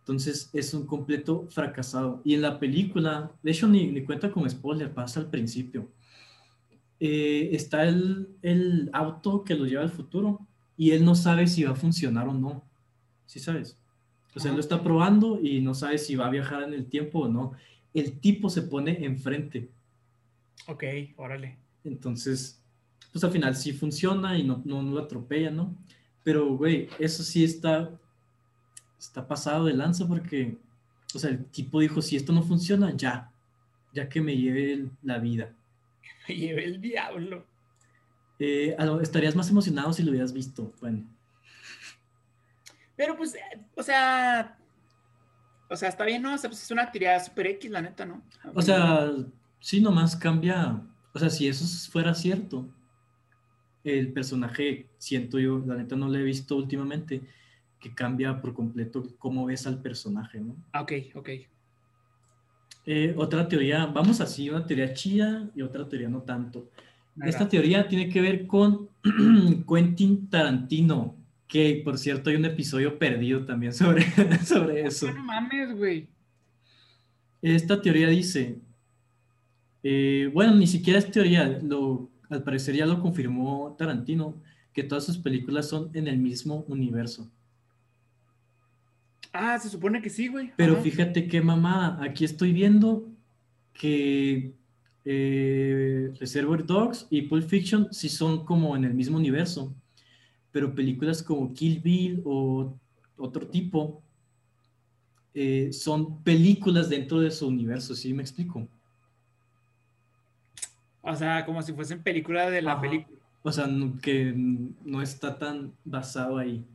[0.00, 2.22] Entonces es un completo fracasado.
[2.24, 5.90] Y en la película, de hecho ni, ni cuenta con spoiler, pasa al principio.
[7.00, 10.40] Eh, está el, el auto que lo lleva al futuro
[10.76, 12.64] y él no sabe si va a funcionar o no.
[13.26, 13.78] ¿Sí sabes?
[14.34, 16.86] O sea, él lo está probando y no sabe si va a viajar en el
[16.86, 17.52] tiempo o no.
[17.94, 19.68] El tipo se pone enfrente.
[20.66, 20.84] Ok,
[21.16, 21.56] órale.
[21.84, 22.60] Entonces,
[23.12, 25.74] pues al final sí funciona y no, no, no lo atropella, ¿no?
[26.22, 27.90] Pero, güey, eso sí está,
[28.98, 30.56] está pasado de lanza porque,
[31.14, 33.30] o sea, el tipo dijo, si esto no funciona, ya,
[33.94, 35.54] ya que me lleve el- la vida.
[36.28, 37.46] Me llevé el diablo.
[38.38, 40.72] Eh, estarías más emocionado si lo hubieras visto.
[40.80, 41.02] Bueno,
[42.96, 43.40] Pero pues, eh,
[43.74, 44.58] o sea,
[45.68, 46.34] o sea, está bien, ¿no?
[46.34, 48.22] O sea, pues es una teoría super X, la neta, ¿no?
[48.54, 49.10] O sea,
[49.60, 50.82] sí, nomás cambia.
[51.12, 52.68] O sea, si eso fuera cierto,
[53.84, 57.22] el personaje, siento yo, la neta no lo he visto últimamente,
[57.80, 60.56] que cambia por completo cómo ves al personaje, ¿no?
[60.72, 61.28] Ah, ok, ok.
[62.86, 66.70] Eh, otra teoría, vamos así, una teoría chida y otra teoría no tanto.
[67.22, 68.88] Esta teoría tiene que ver con
[69.68, 71.16] Quentin Tarantino,
[71.48, 74.04] que por cierto hay un episodio perdido también sobre,
[74.44, 75.10] sobre eso.
[75.12, 76.06] No mames, güey.
[77.40, 78.58] Esta teoría dice,
[79.82, 84.40] eh, bueno, ni siquiera es teoría, lo, al parecer ya lo confirmó Tarantino,
[84.72, 87.30] que todas sus películas son en el mismo universo.
[89.32, 90.52] Ah, se supone que sí, güey.
[90.56, 93.08] Pero fíjate qué mamada, aquí estoy viendo
[93.72, 94.52] que
[95.04, 99.74] eh, Reservoir Dogs y Pulp Fiction sí son como en el mismo universo,
[100.52, 102.74] pero películas como Kill Bill o
[103.16, 104.02] otro tipo
[105.34, 108.66] eh, son películas dentro de su universo, ¿sí me explico?
[111.02, 113.18] O sea, como si fuesen películas de la película.
[113.42, 113.66] O sea,
[114.02, 116.66] que no está tan basado ahí.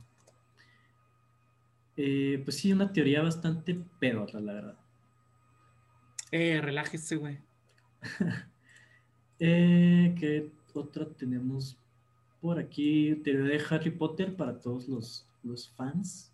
[1.95, 4.77] Eh, pues sí, una teoría bastante pedorra, la verdad.
[6.31, 7.37] Eh, relájese, güey.
[9.39, 11.77] eh, ¿Qué otra tenemos
[12.43, 13.15] por aquí?
[13.23, 16.29] Teoría de Harry Potter para todos los, los fans.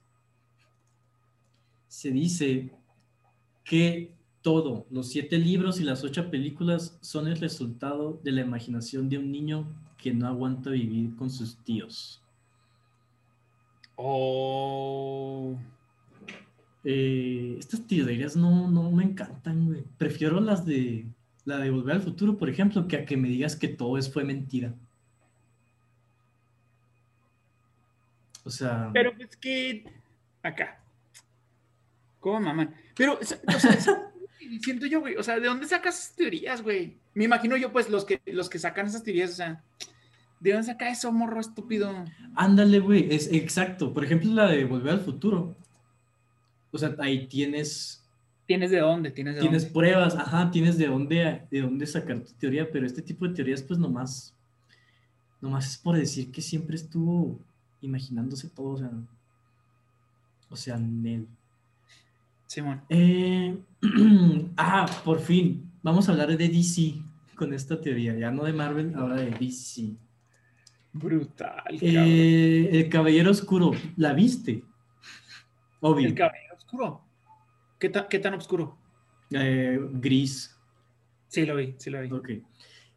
[1.87, 2.71] Se dice
[3.63, 9.07] que todo, los siete libros y las ocho películas son el resultado de la imaginación
[9.07, 9.67] de un niño
[9.99, 12.19] que no aguanta vivir con sus tíos.
[13.95, 15.55] Oh.
[16.83, 19.83] Eh, estas teorías no, no me encantan, güey.
[19.99, 21.05] Prefiero las de
[21.45, 24.11] la de Volver al Futuro, por ejemplo, que a que me digas que todo es
[24.11, 24.73] fue mentira.
[28.49, 28.89] O sea.
[28.91, 29.83] Pero es que.
[30.41, 30.79] Acá.
[32.19, 32.73] ¿Cómo maman?
[32.95, 33.39] Pero, o sea,
[34.61, 35.15] siento yo, güey.
[35.17, 36.97] O sea, ¿de dónde sacas esas teorías, güey?
[37.13, 39.63] Me imagino yo, pues, los que, los que sacan esas teorías, o sea.
[40.39, 41.93] ¿De dónde saca eso, morro estúpido?
[42.33, 43.93] Ándale, güey, es exacto.
[43.93, 45.55] Por ejemplo, la de Volver al Futuro.
[46.71, 48.03] O sea, ahí tienes.
[48.47, 49.11] ¿Tienes de dónde?
[49.11, 53.03] Tienes, de tienes pruebas, ajá, tienes de dónde, de dónde sacar tu teoría, pero este
[53.03, 54.33] tipo de teorías, pues nomás.
[55.39, 57.39] Nomás es por decir que siempre estuvo
[57.81, 58.91] imaginándose todo, o sea.
[60.49, 61.27] O sea, Nel.
[62.47, 62.81] Simón.
[62.89, 63.57] Eh,
[64.57, 65.71] ah, por fin.
[65.83, 66.95] Vamos a hablar de DC
[67.35, 69.95] con esta teoría, ya no de Marvel, ahora de DC.
[70.91, 71.77] Brutal.
[71.79, 74.63] Eh, el Caballero Oscuro, ¿la viste?
[75.79, 76.07] Obvio.
[76.07, 77.05] El Caballero Oscuro.
[77.77, 78.77] ¿Qué, tan oscuro?
[79.31, 80.53] Eh, gris.
[81.27, 82.11] Sí, lo vi, sí lo vi.
[82.11, 82.29] Ok.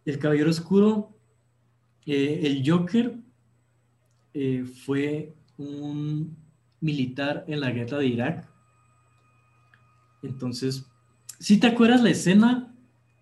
[0.05, 1.17] El Caballero Oscuro,
[2.05, 3.15] eh, el Joker
[4.85, 6.37] fue un
[6.81, 8.49] militar en la guerra de Irak.
[10.23, 10.87] Entonces,
[11.39, 12.75] si te acuerdas la escena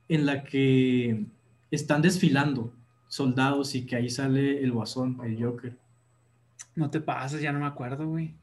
[0.09, 1.25] en la que
[1.71, 2.73] están desfilando
[3.09, 5.77] soldados y que ahí sale el guasón, el Joker.
[6.75, 8.35] No te pases, ya no me acuerdo, güey.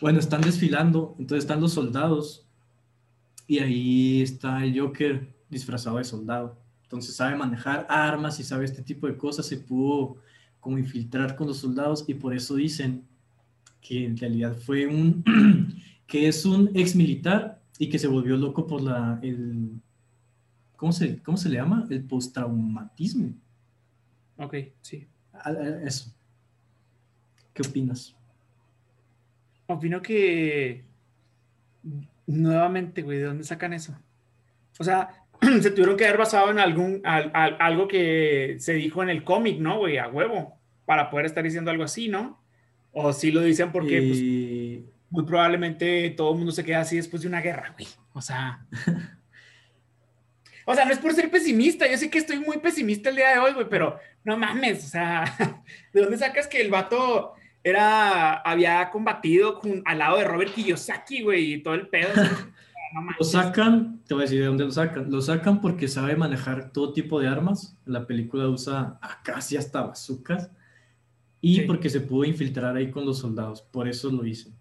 [0.00, 2.46] Bueno, están desfilando, entonces están los soldados
[3.46, 6.56] y ahí está el Joker disfrazado de soldado.
[6.82, 10.18] Entonces sabe manejar armas y sabe este tipo de cosas, se pudo
[10.68, 13.02] como infiltrar con los soldados y por eso dicen
[13.80, 15.24] que en realidad fue un,
[16.06, 19.80] que es un ex militar y que se volvió loco por la, el,
[20.76, 21.86] ¿cómo se, cómo se le llama?
[21.88, 23.32] El postraumatismo.
[24.36, 25.06] Ok, sí.
[25.82, 26.14] Eso.
[27.54, 28.14] ¿Qué opinas?
[29.68, 30.84] Opino que
[32.26, 33.96] nuevamente, güey, ¿de dónde sacan eso?
[34.78, 35.24] O sea,
[35.62, 39.78] se tuvieron que haber basado en algún algo que se dijo en el cómic, ¿no,
[39.78, 39.98] güey?
[39.98, 42.42] A huevo, para poder estar diciendo algo así, ¿no?
[42.92, 44.20] O sí lo dicen porque pues,
[45.10, 47.88] muy probablemente todo el mundo se queda así después de una guerra, güey.
[48.12, 48.66] O sea,
[50.70, 53.30] O sea, no es por ser pesimista, yo sé que estoy muy pesimista el día
[53.30, 55.24] de hoy, güey, pero no mames, o sea,
[55.94, 57.32] ¿de dónde sacas que el vato
[57.64, 62.10] era, había combatido al lado de Robert Kiyosaki, güey, y todo el pedo?
[63.18, 65.10] Lo sacan, te voy a decir de dónde lo sacan.
[65.10, 67.76] Lo sacan porque sabe manejar todo tipo de armas.
[67.84, 70.50] La película usa casi hasta bazucas.
[71.40, 73.62] Y porque se pudo infiltrar ahí con los soldados.
[73.62, 74.52] Por eso lo hice.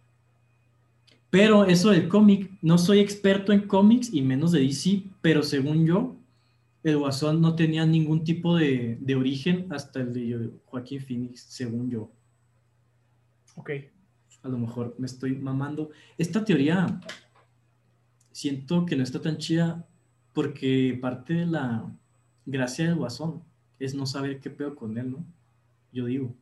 [1.29, 5.85] Pero eso del cómic, no soy experto en cómics y menos de DC, pero según
[5.85, 6.15] yo,
[6.83, 12.11] el Guasón no tenía ningún tipo de, origen hasta el de Joaquín Phoenix, según yo.
[13.55, 13.71] Ok.
[14.43, 15.89] A lo mejor me estoy mamando.
[16.17, 17.01] Esta teoría
[18.37, 19.83] siento que no está tan chida
[20.31, 21.91] porque parte de la
[22.45, 23.41] gracia del Guasón
[23.79, 25.25] es no saber qué pedo con él, ¿no?
[25.91, 26.35] Yo digo.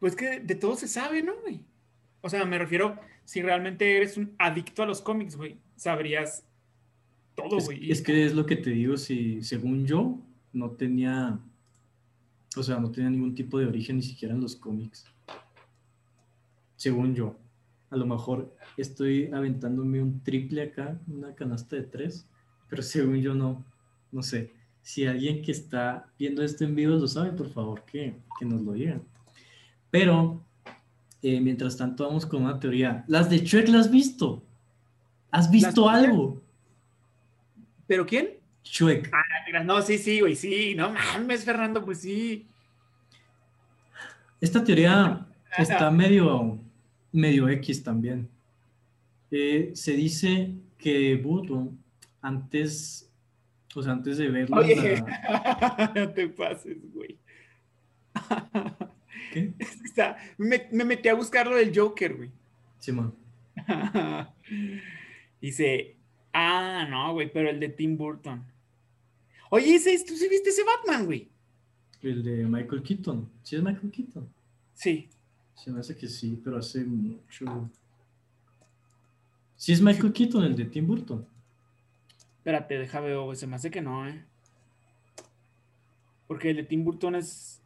[0.00, 1.60] Pues que de todo se sabe, ¿no, güey?
[2.22, 6.46] O sea, me refiero, si realmente eres un adicto a los cómics, güey, sabrías
[7.34, 7.92] todo, Es, güey.
[7.92, 10.22] es que es lo que te digo, si según yo
[10.54, 11.38] no tenía,
[12.56, 15.04] o sea, no tenía ningún tipo de origen ni siquiera en los cómics.
[16.76, 17.43] Según yo.
[17.94, 22.26] A lo mejor estoy aventándome un triple acá, una canasta de tres,
[22.68, 23.64] pero según yo no,
[24.10, 24.50] no sé.
[24.82, 28.62] Si alguien que está viendo esto en vivo lo sabe, por favor, que, que nos
[28.62, 29.00] lo digan.
[29.92, 30.42] Pero,
[31.22, 33.04] eh, mientras tanto, vamos con una teoría.
[33.06, 34.42] Las de Shrek las has visto.
[35.30, 36.42] ¿Has visto algo?
[37.86, 38.30] ¿Pero quién?
[38.64, 39.08] Shrek.
[39.64, 40.74] No, sí, sí, güey, sí.
[40.74, 42.48] No mames, Fernando, pues sí.
[44.40, 45.28] Esta teoría
[45.58, 46.58] está medio,
[47.14, 48.28] medio X también.
[49.30, 51.72] Eh, se dice que Voodoo,
[52.20, 53.08] antes,
[53.74, 57.16] o sea, antes de verlo, Oye, la- no te pases, güey.
[59.32, 59.54] ¿qué?
[59.84, 62.30] Está- me, me metí a buscar lo del Joker, güey.
[62.78, 63.14] Simón.
[65.40, 65.96] Dice,
[66.32, 68.44] ah, no, güey, pero el de Tim Burton.
[69.50, 71.28] Oye, ese, ¿tú sí viste ese Batman, güey?
[72.02, 73.28] El de Michael Keaton.
[73.42, 74.28] ¿Sí es Michael Keaton?
[74.74, 75.08] Sí.
[75.54, 77.70] Se me hace que sí, pero hace mucho.
[79.56, 81.26] Sí es Michael Keaton, el de Tim Burton.
[82.38, 84.24] Espérate, deja ver, se me hace que no, ¿eh?
[86.26, 87.62] Porque el de Tim Burton es...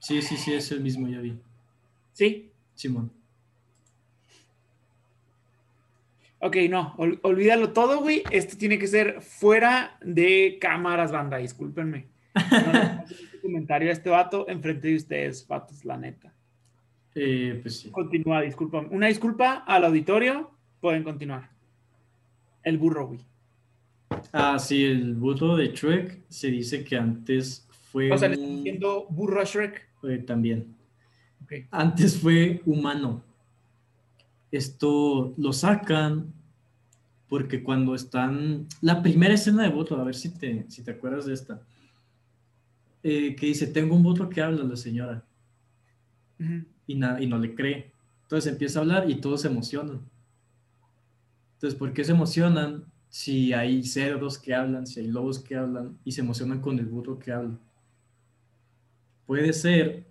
[0.00, 1.38] Sí, sí, sí, es el mismo, ya vi.
[2.12, 2.50] Sí.
[2.74, 3.10] Simón.
[6.40, 8.22] Ok, no, ol- olvídalo todo, güey.
[8.30, 12.06] Esto tiene que ser fuera de cámaras, banda, discúlpenme.
[12.34, 16.32] No paso este comentario a este vato enfrente de ustedes, vatos, la neta.
[17.14, 17.90] Eh, pues sí.
[17.90, 18.80] Continúa, disculpa.
[18.90, 21.50] Una disculpa al auditorio, pueden continuar.
[22.62, 23.20] El burro, güey.
[24.32, 28.10] Ah, sí, el burro de Shrek se dice que antes fue.
[28.12, 29.88] O sea, le están diciendo burro a Shrek.
[30.04, 30.74] eh, también.
[31.70, 33.22] Antes fue humano.
[34.50, 36.32] Esto lo sacan
[37.28, 38.66] porque cuando están.
[38.80, 41.62] La primera escena de voto, a ver si te, si te acuerdas de esta.
[43.02, 45.24] Eh, que dice: Tengo un voto que habla la señora.
[46.86, 47.92] Y, na- y no le cree.
[48.22, 50.00] Entonces empieza a hablar y todos se emocionan.
[51.54, 55.98] Entonces, ¿por qué se emocionan si hay cerdos que hablan, si hay lobos que hablan
[56.04, 57.58] y se emocionan con el burro que habla?
[59.26, 60.06] Puede ser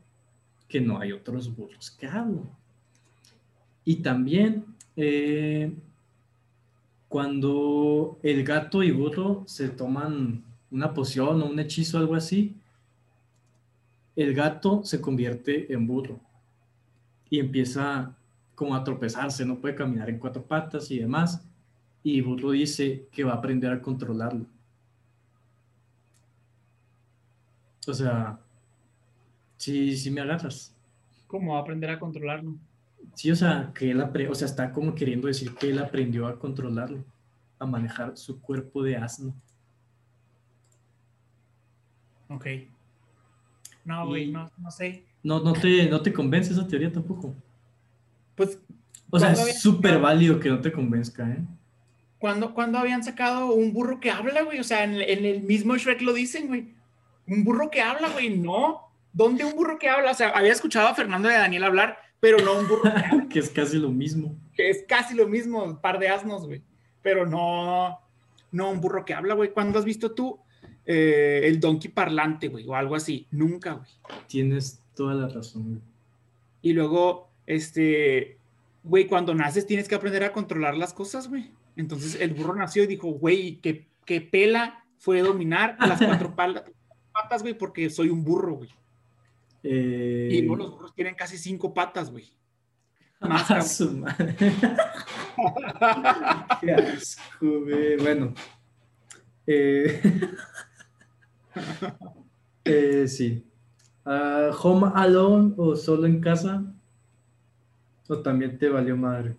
[0.68, 2.50] que no hay otros burros que hablan.
[3.86, 4.66] Y también
[4.96, 5.74] eh,
[7.08, 12.56] cuando el gato y burro se toman una poción o un hechizo o algo así,
[14.18, 16.20] el gato se convierte en burro
[17.30, 18.18] y empieza
[18.56, 21.48] como a tropezarse, no puede caminar en cuatro patas y demás.
[22.02, 24.48] Y Burro dice que va a aprender a controlarlo.
[27.88, 28.40] O sea,
[29.58, 30.76] sí, sí me agarras.
[31.28, 32.56] ¿Cómo va a aprender a controlarlo?
[33.14, 36.40] Sí, o sea, que él o sea, está como queriendo decir que él aprendió a
[36.40, 37.06] controlarlo,
[37.60, 39.36] a manejar su cuerpo de asno.
[42.30, 42.48] Ok.
[43.88, 45.06] No, güey, no, no sé.
[45.24, 47.34] No, no te, no te convence esa teoría tampoco.
[48.36, 48.60] Pues,
[49.10, 51.40] O sea, ¿Cuándo había es súper válido que no te convenzca, ¿eh?
[52.20, 54.60] ¿cuándo, cuándo habían sacado un burro que habla, güey?
[54.60, 56.74] O sea, en, en el mismo Shrek lo dicen, güey.
[57.28, 58.82] Un burro que habla, güey, no.
[59.14, 60.12] ¿Dónde un burro que habla?
[60.12, 63.06] O sea, había escuchado a Fernando y a Daniel hablar, pero no un burro que
[63.06, 64.36] habla, que es casi lo mismo.
[64.54, 66.62] que es casi lo mismo, un par de asnos, güey.
[67.02, 68.00] Pero no,
[68.52, 69.52] no un burro que habla, güey.
[69.52, 70.40] ¿Cuándo has visto tú
[70.88, 72.66] eh, el donkey parlante, güey?
[72.68, 73.28] O algo así.
[73.30, 73.90] Nunca, güey.
[74.28, 75.64] Tienes toda la razón.
[75.70, 75.82] güey.
[76.64, 78.40] Y luego, este,
[78.84, 81.52] güey, cuando naces tienes que aprender a controlar las cosas, güey.
[81.76, 87.42] Entonces el burro nació y dijo, güey, que, que pela fue dominar las cuatro patas,
[87.44, 88.70] güey, porque soy un burro, güey.
[89.64, 92.32] Eh, Y luego los burros tienen casi cinco patas, güey.
[93.20, 93.68] Más, a cabrón.
[93.68, 94.36] su madre.
[96.62, 97.98] Qué asco, güey.
[97.98, 98.34] Bueno.
[99.46, 100.02] Eh,
[102.66, 103.44] eh, sí.
[104.06, 106.64] Ah, ¿Home Alone o solo en casa?
[108.08, 109.36] ¿O también te valió madre?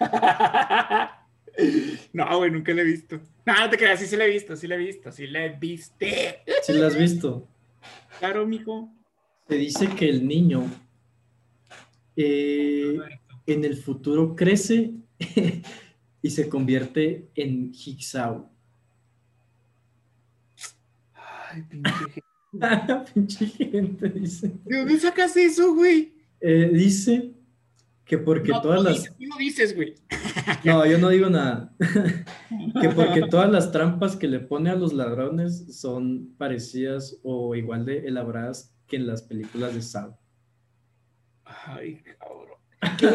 [2.12, 3.20] No, güey, nunca le he visto.
[3.44, 5.48] No, no te creas, sí, sí le he visto, sí le he visto, sí le
[5.48, 6.38] viste.
[6.62, 7.48] ¿Sí la has visto?
[8.18, 8.92] Claro, mijo.
[9.48, 10.70] Se dice que el niño
[12.14, 12.98] eh,
[13.46, 14.92] en el futuro crece
[16.22, 18.48] y se convierte en Jigsaw.
[21.50, 22.22] Ay, pinche gente.
[23.14, 24.52] Pinche gente dice.
[24.64, 26.14] ¿De dónde sacas eso, güey?
[26.40, 27.34] Eh, dice
[28.04, 29.04] que porque no, todas tú las...
[29.04, 29.94] tú no dices, güey.
[30.64, 31.74] No, yo no digo nada.
[32.80, 37.84] que porque todas las trampas que le pone a los ladrones son parecidas o igual
[37.84, 40.16] de elaboradas que en las películas de Saw.
[41.44, 42.58] Ay, cabrón.
[42.98, 43.08] Qué,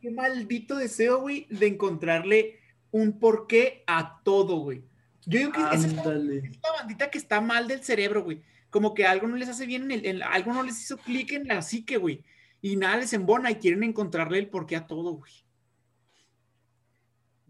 [0.00, 2.60] qué maldito deseo, güey, de encontrarle
[2.90, 4.84] un porqué a todo, güey.
[5.26, 6.38] Yo digo que esa es la- Ándale.
[6.38, 8.42] es la bandita que está mal del cerebro, güey.
[8.70, 11.32] Como que algo no les hace bien, en el, en- algo no les hizo clic
[11.32, 12.22] en la psique, güey.
[12.62, 15.32] Y nada les embona y quieren encontrarle el porqué a todo, güey.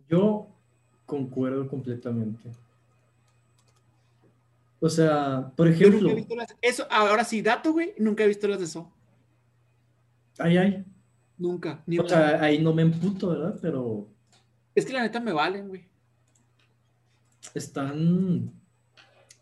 [0.09, 0.49] Yo
[1.07, 2.51] concuerdo completamente.
[4.81, 6.57] O sea, por Yo ejemplo, nunca he visto las...
[6.62, 8.91] Eso, ahora sí, dato, güey, nunca he visto las de eso.
[10.39, 10.85] ay, ay.
[11.37, 11.83] Nunca.
[11.87, 13.59] Ni O sea, ahí no me emputo, ¿verdad?
[13.62, 14.09] Pero
[14.75, 15.89] es que la neta me valen, güey.
[17.55, 18.53] Están,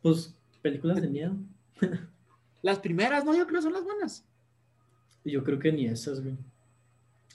[0.02, 1.36] pues, películas de miedo.
[2.62, 4.24] Las primeras, no, yo creo que son las buenas.
[5.24, 6.36] Yo creo que ni esas, güey.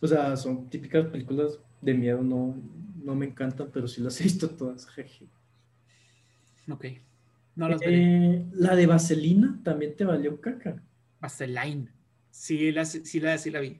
[0.01, 2.55] O sea, son típicas películas de miedo, no,
[3.03, 4.85] no me encantan, pero sí las he visto todas.
[4.95, 5.27] jeje.
[6.69, 6.85] Ok.
[7.55, 7.81] No las.
[7.83, 10.81] Eh, la de Vaselina también te valió caca.
[11.21, 11.89] Vaseline.
[12.31, 13.79] Sí, la, sí, la, sí la vi.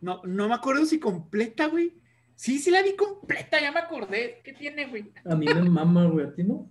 [0.00, 1.94] No, no me acuerdo si completa, güey.
[2.36, 4.40] Sí, sí la vi completa, ya me acordé.
[4.44, 5.12] ¿Qué tiene, güey?
[5.24, 6.68] A mí me mama, güey, a ti no.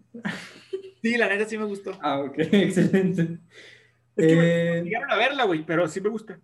[1.02, 1.98] Sí, la neta sí me gustó.
[2.02, 3.40] Ah, ok, excelente.
[4.16, 6.40] Es que me Eh, obligaron a verla, güey, pero sí me gusta.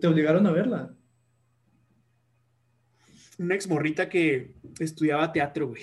[0.00, 0.94] te obligaron a verla.
[3.38, 5.82] Una ex morrita que estudiaba teatro, güey.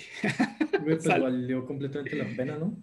[0.84, 2.76] Güey, pues valió completamente la pena, ¿no?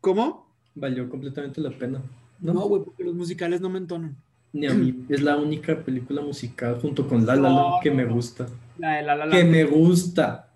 [0.00, 0.54] ¿Cómo?
[0.74, 2.02] Valió completamente la pena.
[2.40, 2.52] ¿no?
[2.52, 4.16] No, güey, porque los musicales no me entonan.
[4.52, 5.06] Ni a mí.
[5.08, 8.46] Es la única película musical junto con La La Land No, que me gusta.
[8.78, 9.36] La de la, la, la.
[9.36, 10.48] Que me gusta.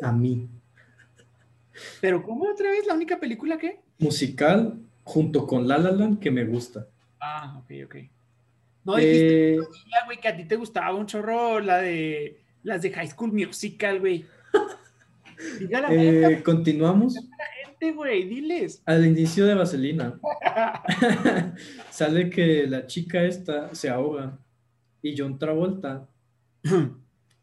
[0.00, 0.48] A mí.
[2.00, 2.86] Pero ¿cómo otra vez?
[2.86, 3.80] ¿La única película que?
[3.98, 6.86] Musical junto con La La Land que me gusta.
[7.20, 7.96] Ah, ok, ok.
[8.84, 9.58] No dijiste, Eh,
[9.90, 13.32] la, güey, que a ti te gustaba un chorro la de las de High School
[13.32, 14.24] Musical, güey.
[15.70, 17.14] La eh, continuamos
[17.64, 18.80] gente, güey, diles.
[18.86, 20.20] al inicio de Vaselina.
[21.90, 24.38] Sale que la chica esta se ahoga
[25.02, 26.06] y John Travolta,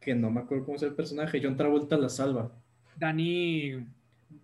[0.10, 2.52] que no me acuerdo cómo es el personaje, John Travolta la salva.
[2.98, 3.86] Dani,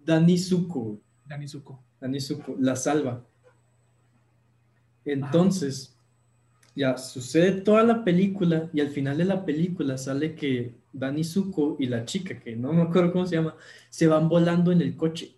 [0.06, 1.84] Danny Zuko, Dani Zuko.
[2.00, 3.26] Danny Zuko la salva.
[5.04, 5.98] Entonces,
[6.76, 11.78] ya sucede toda la película y al final de la película sale que Danny Zuko
[11.80, 13.56] y la chica, que no me acuerdo cómo se llama,
[13.90, 15.36] se van volando en el coche.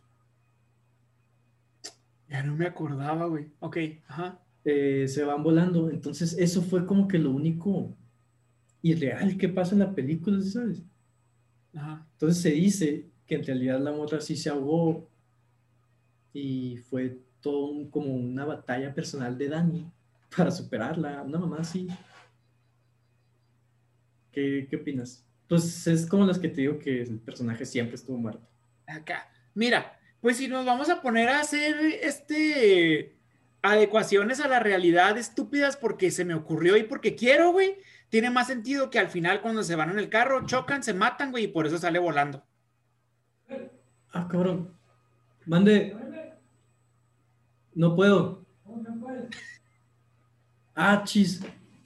[2.28, 3.46] Ya no me acordaba, güey.
[3.62, 3.78] Ok,
[4.10, 4.42] ajá.
[4.66, 5.90] eh, se van volando.
[5.90, 7.96] Entonces, eso fue como que lo único
[8.82, 10.82] irreal que pasa en la película, ¿sí ¿sabes?
[11.76, 12.06] Ajá.
[12.14, 15.10] Entonces se dice que en realidad la morra sí se ahogó
[16.34, 19.92] y fue todo un- como una batalla personal de Dani
[20.36, 21.88] para superarla, una mamá así.
[24.32, 25.26] ¿Qué, qué opinas?
[25.48, 28.48] Pues es como las que te digo que el personaje siempre estuvo muerto.
[28.86, 29.30] Acá.
[29.56, 33.16] Mira, pues si nos vamos a poner a hacer este
[33.62, 37.76] adecuaciones a la realidad estúpidas porque se me ocurrió y porque quiero, güey,
[38.10, 41.32] tiene más sentido que al final cuando se van en el carro chocan, se matan,
[41.32, 42.44] güey, y por eso sale volando.
[44.12, 44.74] Ah, cabrón.
[45.46, 45.96] Mande.
[47.74, 48.46] No puedo.
[50.76, 51.42] Ah, chis.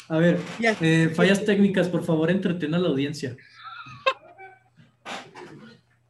[0.07, 3.37] A ver, eh, fallas técnicas, por favor, entretén a la audiencia.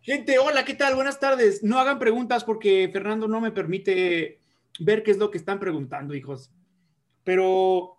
[0.01, 0.95] Gente, hola, ¿qué tal?
[0.95, 1.61] Buenas tardes.
[1.63, 4.41] No hagan preguntas porque Fernando no me permite
[4.79, 6.51] ver qué es lo que están preguntando, hijos.
[7.23, 7.97] Pero,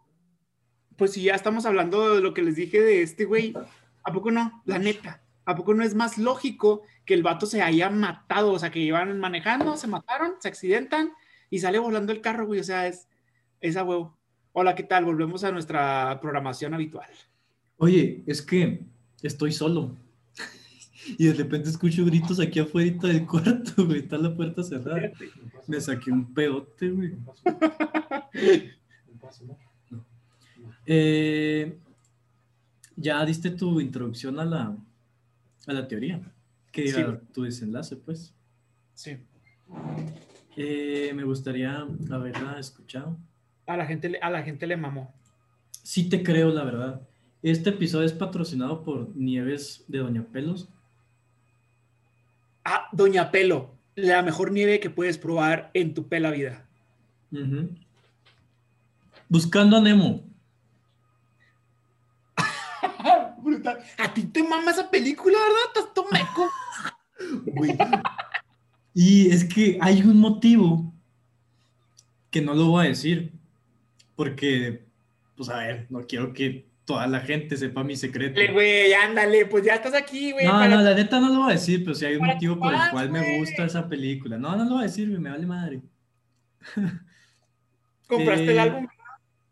[0.97, 3.55] pues si ya estamos hablando de lo que les dije de este güey,
[4.05, 4.63] ¿a poco no?
[4.65, 8.53] La neta, ¿a poco no es más lógico que el vato se haya matado?
[8.53, 11.13] O sea, que iban manejando, se mataron, se accidentan
[11.51, 12.61] y sale volando el carro, güey.
[12.61, 13.09] O sea, es,
[13.61, 14.19] es a huevo.
[14.53, 15.05] Hola, ¿qué tal?
[15.05, 17.09] Volvemos a nuestra programación habitual.
[17.79, 18.85] Oye, es que
[19.23, 19.97] estoy solo.
[21.19, 24.01] Y de repente escucho gritos aquí afuera del cuarto, güey.
[24.01, 25.11] Está la puerta cerrada.
[25.67, 27.13] Me saqué un pedote, güey.
[30.87, 31.79] Eh,
[32.97, 34.77] ya diste tu introducción a la,
[35.67, 36.21] a la teoría.
[36.71, 37.03] Que Sí.
[37.33, 38.35] tu desenlace, pues.
[38.95, 39.19] Sí.
[40.57, 43.17] Eh, me gustaría haberla escuchado.
[43.67, 45.15] A la gente, le- a la gente le mamó.
[45.83, 47.01] Sí te creo, la verdad.
[47.43, 50.69] Este episodio es patrocinado por Nieves de Doña Pelos.
[52.65, 56.65] Ah, Doña Pelo, la mejor nieve que puedes probar en tu pela vida.
[59.29, 60.23] Buscando a Nemo.
[63.43, 63.82] Brutal.
[63.99, 65.89] A ti te mama esa película, ¿verdad?
[65.89, 66.51] Estás meco.
[67.47, 67.77] Güey.
[68.95, 70.93] Y es que hay un motivo
[72.31, 73.33] que no lo voy a decir.
[74.17, 74.85] Porque,
[75.37, 78.41] pues a ver, no quiero que toda la gente sepa mi secreto.
[78.53, 80.45] Güey, ándale, pues ya estás aquí, güey.
[80.45, 82.59] No, para- no, la neta no lo voy a decir, pero sí hay un motivo
[82.59, 84.37] por el cual me gusta esa película.
[84.39, 85.81] No, no lo voy a decir, güey, me vale madre.
[88.07, 88.89] ¿Compraste el Eh, álbum?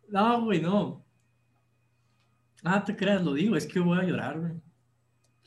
[0.09, 1.05] No, güey, no.
[2.63, 4.53] Ah, te creas, lo digo, es que voy a llorar, güey.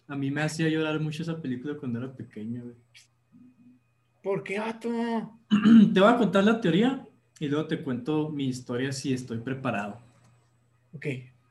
[0.08, 2.76] A mí me hacía llorar mucho esa película cuando era pequeño, güey.
[4.22, 4.90] ¿Por qué, vato?
[5.94, 7.06] Te voy a contar la teoría
[7.40, 10.00] y luego te cuento mi historia si estoy preparado.
[10.94, 11.06] Ok.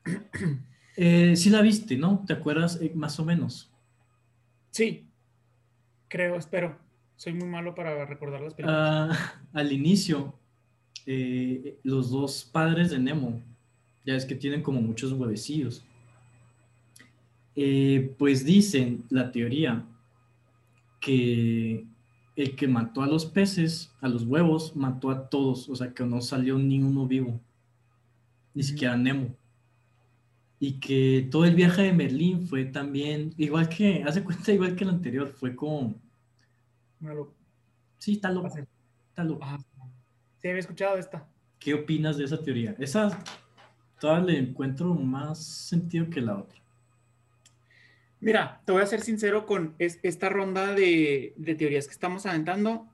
[0.95, 2.23] Eh, sí la viste, ¿no?
[2.27, 3.73] ¿Te acuerdas eh, más o menos?
[4.69, 5.07] Sí.
[6.07, 6.77] Creo, espero.
[7.15, 8.77] Soy muy malo para recordar las películas.
[8.79, 10.37] Ah, al inicio,
[11.07, 13.41] eh, los dos padres de Nemo,
[14.05, 15.83] ya es que tienen como muchos huevecillos,
[17.55, 19.85] eh, pues dicen la teoría
[20.99, 21.85] que
[22.35, 26.03] el que mató a los peces, a los huevos, mató a todos, o sea que
[26.03, 27.39] no salió ni uno vivo,
[28.53, 29.35] ni siquiera Nemo.
[30.59, 34.83] Y que todo el viaje de Merlín fue también, igual que, hace cuenta, igual que
[34.83, 36.01] el anterior, fue con,
[36.99, 37.33] Malo.
[37.97, 38.61] sí, está loco, Así.
[39.09, 39.45] está loco.
[40.41, 41.27] Sí, había escuchado esta.
[41.59, 42.75] ¿Qué opinas de esa teoría?
[42.79, 43.23] Esa
[43.99, 46.59] todavía le encuentro más sentido que la otra.
[48.19, 52.25] Mira, te voy a ser sincero con es- esta ronda de, de teorías que estamos
[52.25, 52.87] aventando.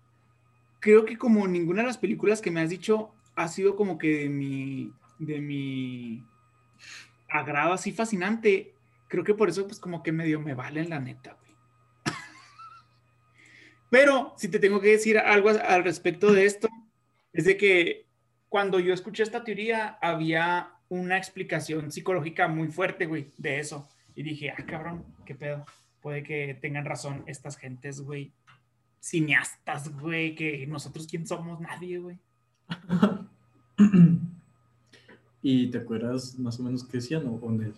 [0.79, 4.19] Creo que como ninguna de las películas que me has dicho ha sido como que
[4.21, 6.23] de mi, de mi
[7.29, 8.73] agrado así fascinante,
[9.07, 11.53] creo que por eso pues como que medio me valen la neta, güey.
[13.89, 16.69] Pero si te tengo que decir algo al respecto de esto,
[17.33, 18.07] es de que
[18.47, 23.87] cuando yo escuché esta teoría había una explicación psicológica muy fuerte, güey, de eso.
[24.15, 25.65] Y dije, ah, cabrón, qué pedo.
[26.01, 28.31] Puede que tengan razón estas gentes, güey.
[28.99, 32.17] Cineastas, güey, que nosotros quién somos, nadie, güey.
[35.41, 37.73] ¿Y te acuerdas más o menos qué decían o no?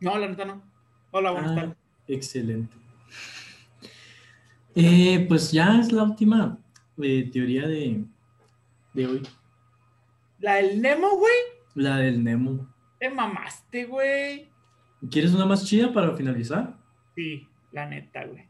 [0.00, 0.62] No, la neta no.
[1.10, 1.76] Hola, buenas Ah, tardes.
[2.08, 2.74] excelente.
[4.74, 6.58] Eh, pues ya es la última
[7.00, 8.04] eh, teoría de,
[8.92, 9.22] de hoy,
[10.40, 11.32] La del Nemo, güey.
[11.74, 12.68] La del Nemo.
[12.98, 14.48] Te mamaste, güey.
[15.10, 16.76] ¿Quieres una más chida para finalizar?
[17.14, 18.48] Sí, la neta, güey.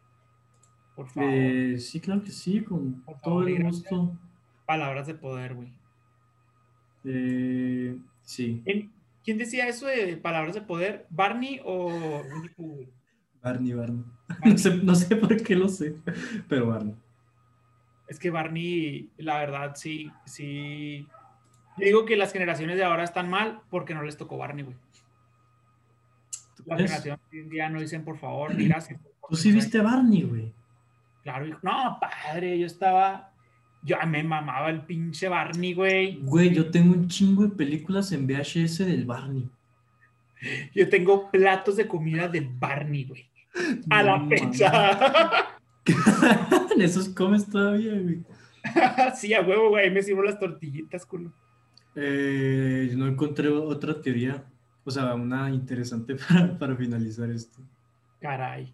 [0.94, 1.30] Por favor.
[1.32, 4.16] Eh, sí, claro que sí, con Por todo favor, el gusto.
[4.66, 5.72] Palabras de poder, güey.
[7.04, 8.92] Eh, sí, ¿En-
[9.24, 11.06] ¿Quién decía eso de palabras de poder?
[11.10, 12.22] ¿Barney o
[12.58, 12.88] güey?
[13.42, 14.04] Barney, Barney.
[14.44, 15.96] No sé, no sé por qué lo sé,
[16.48, 16.94] pero Barney.
[18.08, 21.06] Es que Barney, la verdad, sí, sí.
[21.76, 24.76] Yo digo que las generaciones de ahora están mal porque no les tocó Barney, güey.
[26.56, 29.00] ¿Tú La generación de hoy en día no dicen por favor, ni gracias.
[29.28, 30.52] Tú sí viste a Barney, güey.
[31.22, 31.58] Claro, hijo.
[31.62, 33.32] no, padre, yo estaba.
[33.82, 36.18] Yo me mamaba el pinche Barney, güey.
[36.22, 39.48] Güey, yo tengo un chingo de películas en VHS del Barney.
[40.74, 43.28] Yo tengo platos de comida del Barney, güey.
[43.90, 45.50] A la fecha.
[46.74, 48.22] En esos comes todavía, güey.
[49.16, 49.90] sí, a huevo, güey.
[49.90, 51.30] Me sirvo las tortillitas, culo.
[51.96, 54.44] Eh, no encontré otra teoría,
[54.84, 57.60] o sea, una interesante para, para finalizar esto.
[58.20, 58.72] Caray.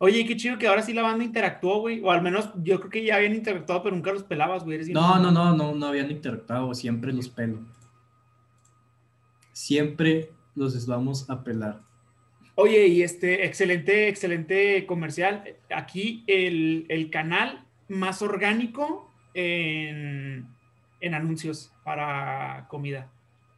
[0.00, 2.00] Oye, qué chido que ahora sí la banda interactuó, güey.
[2.02, 4.78] O al menos yo creo que ya habían interactuado, pero nunca los pelabas, güey.
[4.92, 7.58] No, no, no, no, no habían interactuado, siempre los pelo.
[9.52, 11.80] Siempre los vamos a pelar.
[12.54, 15.44] Oye, y este, excelente, excelente comercial.
[15.74, 20.46] Aquí el, el canal más orgánico en,
[21.00, 23.10] en anuncios para comida.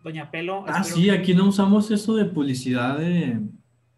[0.02, 3.38] Doña Pelo, Ah, sí, que aquí no usamos eso de publicidad de...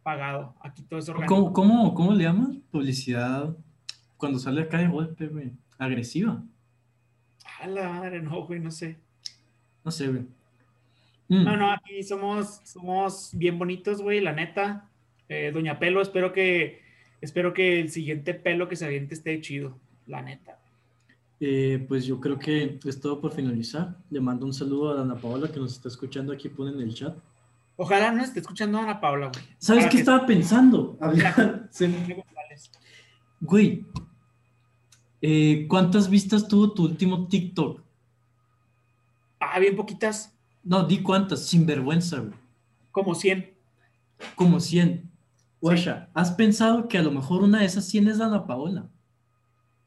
[0.02, 0.54] pagado.
[0.60, 1.34] Aquí todo es orgánico.
[1.34, 2.56] ¿Cómo, cómo, cómo le llamas?
[2.70, 3.56] Publicidad
[4.16, 5.52] cuando sale acá de golpe, güey.
[5.78, 6.42] Agresiva.
[7.60, 8.98] A la madre, no, güey, no sé.
[9.84, 10.22] No sé, güey.
[11.28, 11.44] Mm.
[11.44, 14.88] No, no, aquí somos, somos bien bonitos, güey, la neta.
[15.28, 16.82] Eh, Doña Pelo, espero que,
[17.20, 20.58] espero que el siguiente pelo que se aviente esté chido, la neta.
[21.44, 23.96] Eh, pues yo creo que es todo por finalizar.
[24.10, 26.94] Le mando un saludo a Ana Paola que nos está escuchando aquí, pone en el
[26.94, 27.16] chat.
[27.76, 29.44] Ojalá no esté escuchando Ana Paula, güey.
[29.58, 30.96] ¿Sabes qué que- estaba pensando?
[31.00, 31.68] Hablar-.
[33.40, 33.84] Güey,
[35.20, 37.80] eh, ¿cuántas vistas tuvo tu último TikTok?
[39.40, 40.32] Ah, bien poquitas,
[40.62, 42.34] No, di cuántas, sin vergüenza, güey.
[42.92, 43.52] como 100.
[44.36, 45.10] Como 100.
[45.60, 48.88] Guasha, ¿has pensado que a lo mejor una de esas 100 es Ana Paola?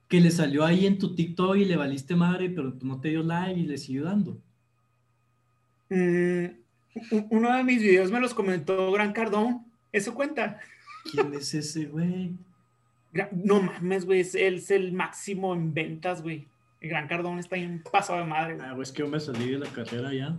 [0.08, 3.10] Que le salió ahí en tu TikTok y le valiste madre, pero tú no te
[3.10, 4.40] dio like y le siguió dando.
[5.90, 6.46] Mm,
[7.30, 9.66] uno de mis videos me los comentó Gran Cardón.
[9.92, 10.60] ¿Eso cuenta?
[11.12, 12.34] ¿Quién es ese, güey?
[13.32, 16.48] No mames, güey, es, él es el máximo en ventas, güey.
[16.82, 18.58] El Gran Cardón está en paso de madre.
[18.62, 20.38] Ah, güey, es que yo me salí de la carrera ya.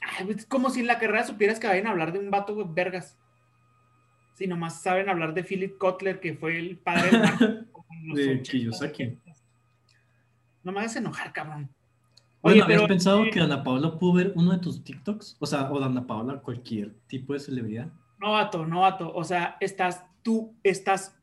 [0.00, 2.30] Ay, güey, es como si en la carrera supieras que vayan a hablar de un
[2.30, 3.16] vato, güey, vergas.
[4.34, 7.68] Si nomás saben hablar de Philip Kotler, que fue el padre del
[8.14, 9.04] De 80s, Kiyosaki.
[9.04, 9.42] 70s.
[10.62, 11.68] No me hagas enojar, cabrón.
[12.40, 15.36] Bueno, Oye, ¿habías pero, pensado eh, que Ana Paula pudo ver uno de tus TikToks?
[15.40, 17.88] O sea, o Ana Paula, cualquier tipo de celebridad.
[18.18, 19.14] Novato, novato.
[19.14, 21.16] O sea, estás, tú estás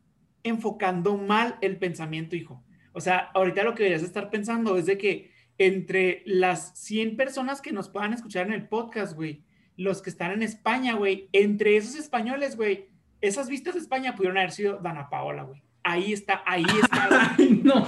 [0.44, 2.64] enfocando mal el pensamiento, hijo.
[2.94, 7.62] O sea, ahorita lo que deberías estar pensando es de que entre las 100 personas
[7.62, 9.44] que nos puedan escuchar en el podcast, güey,
[9.78, 12.90] los que están en España, güey, entre esos españoles, güey,
[13.22, 15.62] esas vistas de España pudieron haber sido Dana Paola, güey.
[15.84, 17.36] Ahí está, ahí está.
[17.38, 17.88] Ay, no,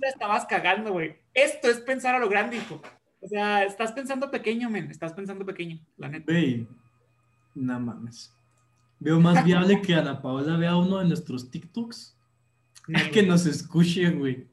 [0.00, 1.16] la estabas cagando, güey.
[1.34, 2.80] Esto es pensar a lo grande, hijo.
[3.20, 4.90] O sea, estás pensando pequeño, men.
[4.90, 6.32] Estás pensando pequeño, la neta.
[6.32, 6.66] Güey,
[7.54, 8.34] no mames.
[8.98, 12.16] Veo más viable que Ana Paula vea uno de nuestros TikToks
[12.88, 14.46] Nel, que nos escuche, güey.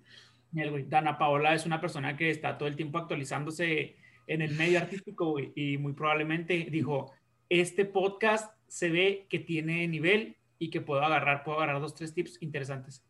[0.52, 0.86] Nel, güey.
[0.88, 3.96] Dana Paola es una persona que está todo el tiempo actualizándose
[4.28, 5.52] en el medio artístico, güey.
[5.56, 7.14] Y muy probablemente dijo,
[7.50, 12.14] este podcast se ve que tiene nivel y que puedo agarrar, puedo agarrar dos, tres
[12.14, 13.04] tips interesantes.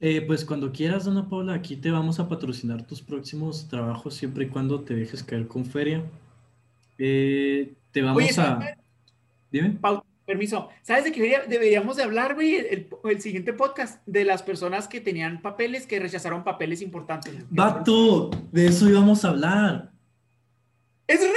[0.00, 4.44] Eh, pues cuando quieras, Ana Paula, aquí te vamos a patrocinar tus próximos trabajos siempre
[4.44, 6.02] y cuando te dejes caer con feria.
[6.98, 8.34] Eh, te vamos Oye, a...
[8.34, 8.76] ¿sabes?
[9.50, 9.70] Dime.
[9.80, 10.68] Pau, permiso.
[10.82, 12.56] ¿Sabes de qué debería- deberíamos de hablar, güey?
[12.56, 17.34] El, el siguiente podcast de las personas que tenían papeles, que rechazaron papeles importantes.
[17.50, 19.92] Vato, de eso íbamos a hablar.
[21.06, 21.32] ¡Es neta!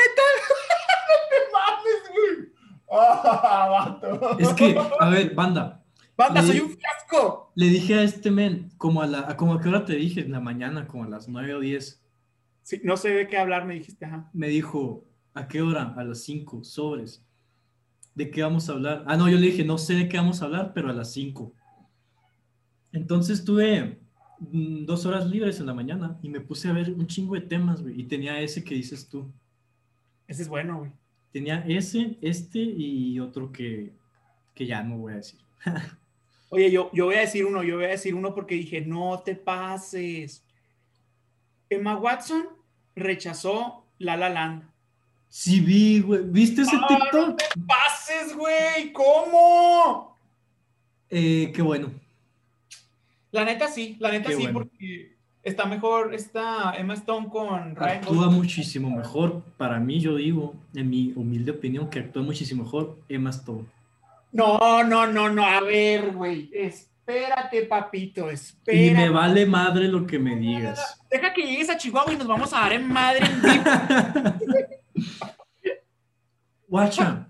[2.89, 3.41] ¡No te mames, güey!
[3.43, 4.39] ¡Ah, vato!
[4.39, 5.83] Es que, a ver, banda,
[6.17, 7.51] ¡Banda, le- soy un fiasco!
[7.55, 10.31] le dije a este men, como a la, como a qué hora te dije, en
[10.31, 12.03] la mañana, como a las 9 o 10,
[12.63, 14.29] Sí, no sé de qué hablar, me dijiste, ajá.
[14.33, 15.93] me dijo, ¿a qué hora?
[15.97, 17.23] A las 5, sobres.
[18.13, 19.03] ¿De qué vamos a hablar?
[19.07, 21.11] Ah, no, yo le dije, no sé de qué vamos a hablar, pero a las
[21.13, 21.53] 5.
[22.91, 23.99] Entonces tuve
[24.39, 27.41] mm, dos horas libres en la mañana y me puse a ver un chingo de
[27.41, 29.31] temas, güey, y tenía ese que dices tú.
[30.27, 30.91] Ese es bueno, güey.
[31.31, 33.91] Tenía ese, este y otro que,
[34.53, 35.39] que ya no voy a decir.
[36.49, 39.19] Oye, yo, yo voy a decir uno, yo voy a decir uno porque dije, no
[39.19, 40.43] te pases.
[41.69, 42.47] Emma Watson
[42.95, 44.63] rechazó La La Land.
[45.29, 46.21] Sí vi, güey.
[46.23, 47.27] ¿Viste ese ¡Ah, TikTok?
[47.27, 48.93] no te pases, güey!
[48.93, 50.17] ¿Cómo?
[51.09, 51.91] Eh, qué bueno.
[53.31, 54.59] La neta sí, la neta Qué sí, bueno.
[54.59, 55.16] porque
[55.47, 58.35] está mejor esta Emma Stone con Ryan Actúa Gosling.
[58.35, 59.43] muchísimo mejor.
[59.57, 63.65] Para mí, yo digo, en mi humilde opinión, que actúa muchísimo mejor Emma Stone.
[64.31, 68.91] No, no, no, no, a ver, güey, espérate, papito, Y espérate.
[68.93, 71.01] me vale madre lo que me digas.
[71.09, 73.63] Deja que llegues a Chihuahua y nos vamos a dar en madre en vivo.
[76.67, 77.27] Guacha.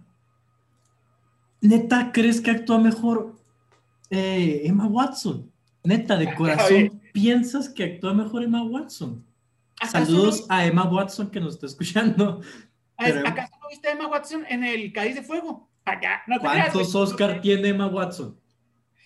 [1.61, 3.36] ¿Neta crees que actúa mejor
[4.09, 5.51] eh, Emma Watson?
[5.84, 9.26] Neta, de corazón, ¿piensas que actúa mejor Emma Watson?
[9.80, 12.41] ¿Acaso Saludos no- a Emma Watson que nos está escuchando.
[12.97, 15.68] pero- ¿Acaso no viste a Emma Watson en el Cádiz de Fuego?
[15.86, 16.93] Allá, no ¿Cuántos.
[16.93, 18.38] Oscar tiene Emma Watson?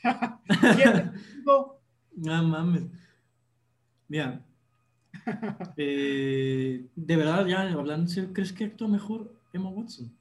[1.46, 2.44] No.
[2.44, 2.84] Mames.
[4.10, 4.42] Mira.
[5.78, 10.12] eh, de verdad, ya hablando ¿crees que actúa mejor Emma Watson?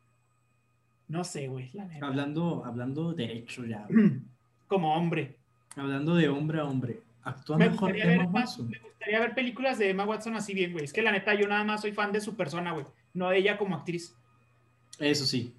[1.08, 1.88] No sé, güey, la.
[2.02, 3.86] Hablando, hablando derecho ya.
[4.68, 5.36] Como hombre.
[5.76, 7.00] Hablando de hombre a hombre.
[7.22, 8.70] ¿Actúa Me mejor Emma más- Watson?
[8.70, 10.84] me gustaría ver películas de Emma Watson así bien, güey.
[10.84, 12.86] Es que la neta, yo nada más soy fan de su persona, güey.
[13.14, 14.14] No de ella como actriz.
[14.98, 15.54] Eso sí.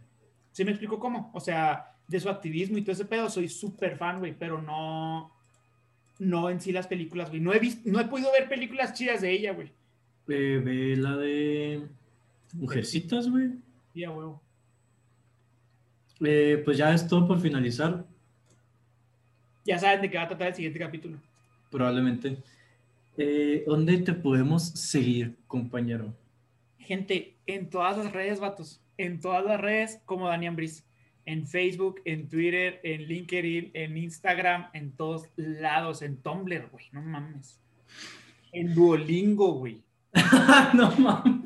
[0.51, 1.31] ¿Sí me explico cómo?
[1.33, 5.31] O sea, de su activismo y todo ese pedo, soy súper fan, güey, pero no,
[6.19, 7.41] no en sí las películas, güey.
[7.41, 9.71] No he visto, no he podido ver películas chidas de ella, güey.
[10.27, 11.87] Ve la de
[12.53, 13.49] Mujercitas, güey.
[13.93, 14.41] Sí, a huevo.
[16.23, 18.05] Eh, pues ya es todo por finalizar,
[19.65, 21.17] Ya saben de qué va a tratar el siguiente capítulo.
[21.71, 22.37] Probablemente.
[23.17, 26.13] Eh, ¿Dónde te podemos seguir, compañero?
[26.77, 28.81] Gente, en todas las redes, vatos.
[28.97, 30.85] En todas las redes, como Daniel Briz.
[31.25, 36.01] En Facebook, en Twitter, en LinkedIn, en Instagram, en todos lados.
[36.01, 36.85] En Tumblr, güey.
[36.91, 37.59] No mames.
[38.51, 39.81] En Duolingo, güey.
[40.73, 41.40] no mames.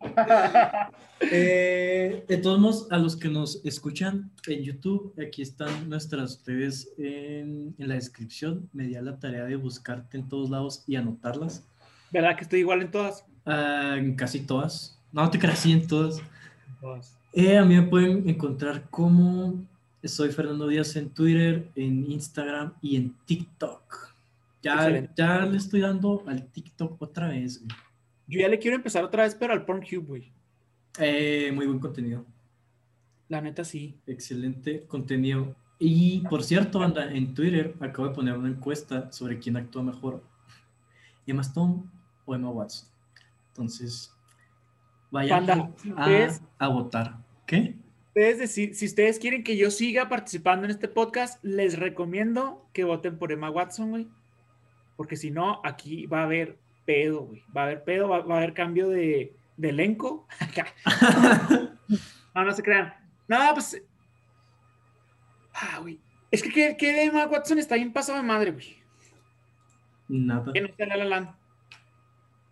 [1.32, 6.90] Eh, de todos modos, a los que nos escuchan en YouTube, aquí están nuestras redes
[6.96, 8.70] en, en la descripción.
[8.72, 11.62] Me di a la tarea de buscarte en todos lados y anotarlas.
[12.10, 13.24] ¿Verdad que estoy igual en todas?
[13.44, 14.98] Ah, en casi todas.
[15.12, 16.18] No te creas, en todas.
[16.20, 17.16] En todas.
[17.34, 19.62] Eh, a mí me pueden encontrar como
[20.02, 24.14] soy Fernando Díaz en Twitter, en Instagram y en TikTok.
[24.62, 25.12] Ya, Excelente.
[25.16, 27.62] ya le estoy dando al TikTok otra vez.
[27.62, 27.76] güey.
[28.30, 30.32] Yo ya le quiero empezar otra vez, pero al Pornhub, güey.
[30.98, 32.24] Eh, muy buen contenido.
[33.28, 33.96] La neta sí.
[34.06, 35.54] Excelente contenido.
[35.78, 40.22] Y por cierto, anda, en Twitter acabo de poner una encuesta sobre quién actúa mejor,
[41.26, 41.84] Emma Stone
[42.26, 42.88] o Emma Watson.
[43.48, 44.12] Entonces,
[45.10, 47.16] vayan Banda, a, ustedes- a votar.
[47.46, 47.76] ¿Qué?
[48.08, 52.84] Ustedes decir, si ustedes quieren que yo siga participando en este podcast, les recomiendo que
[52.84, 54.08] voten por Emma Watson, güey.
[54.96, 57.42] Porque si no, aquí va a haber pedo, güey.
[57.56, 60.26] Va a haber pedo, va, va a haber cambio de, de elenco.
[62.34, 62.94] no, no se crean.
[63.28, 63.82] Nada, pues.
[65.54, 66.00] Ah, güey.
[66.30, 68.76] Es que, ¿qué, de Emma Watson está bien pasado de madre, güey?
[70.08, 70.52] Nada.
[70.52, 71.28] Que no sea La La Land.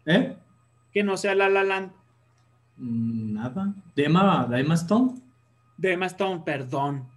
[0.07, 0.37] ¿Eh?
[0.93, 1.93] Que no sea La La Land.
[2.77, 3.75] Mm, Nada.
[3.95, 5.21] ¿De Emma, de Emma Stone?
[5.77, 7.09] De Emma Stone, perdón.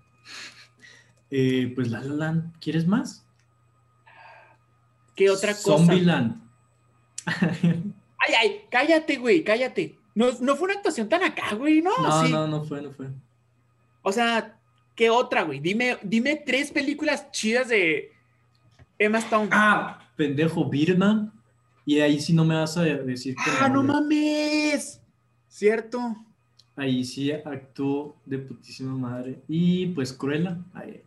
[1.29, 2.59] Eh, pues La La Land.
[2.59, 3.25] ¿Quieres más?
[5.15, 5.77] ¿Qué otra cosa?
[5.77, 6.41] Zombieland.
[7.25, 9.97] Ay, ay, cállate, güey, cállate.
[10.13, 11.91] No, no fue una actuación tan acá, güey, ¿no?
[12.01, 12.31] No, sí.
[12.31, 13.07] no, no fue, no fue.
[14.01, 14.57] O sea,
[14.95, 15.59] ¿qué otra, güey?
[15.59, 18.11] Dime, dime tres películas chidas de
[18.99, 19.49] Emma Stone.
[19.51, 21.31] Ah, pendejo, Birdman.
[21.85, 23.87] Y ahí sí no me vas a decir Ah, no güey.
[23.93, 25.01] mames.
[25.47, 26.15] ¿Cierto?
[26.75, 29.41] Ahí sí actuó de putísima madre.
[29.47, 30.57] Y pues Cruella.
[30.73, 31.01] ay.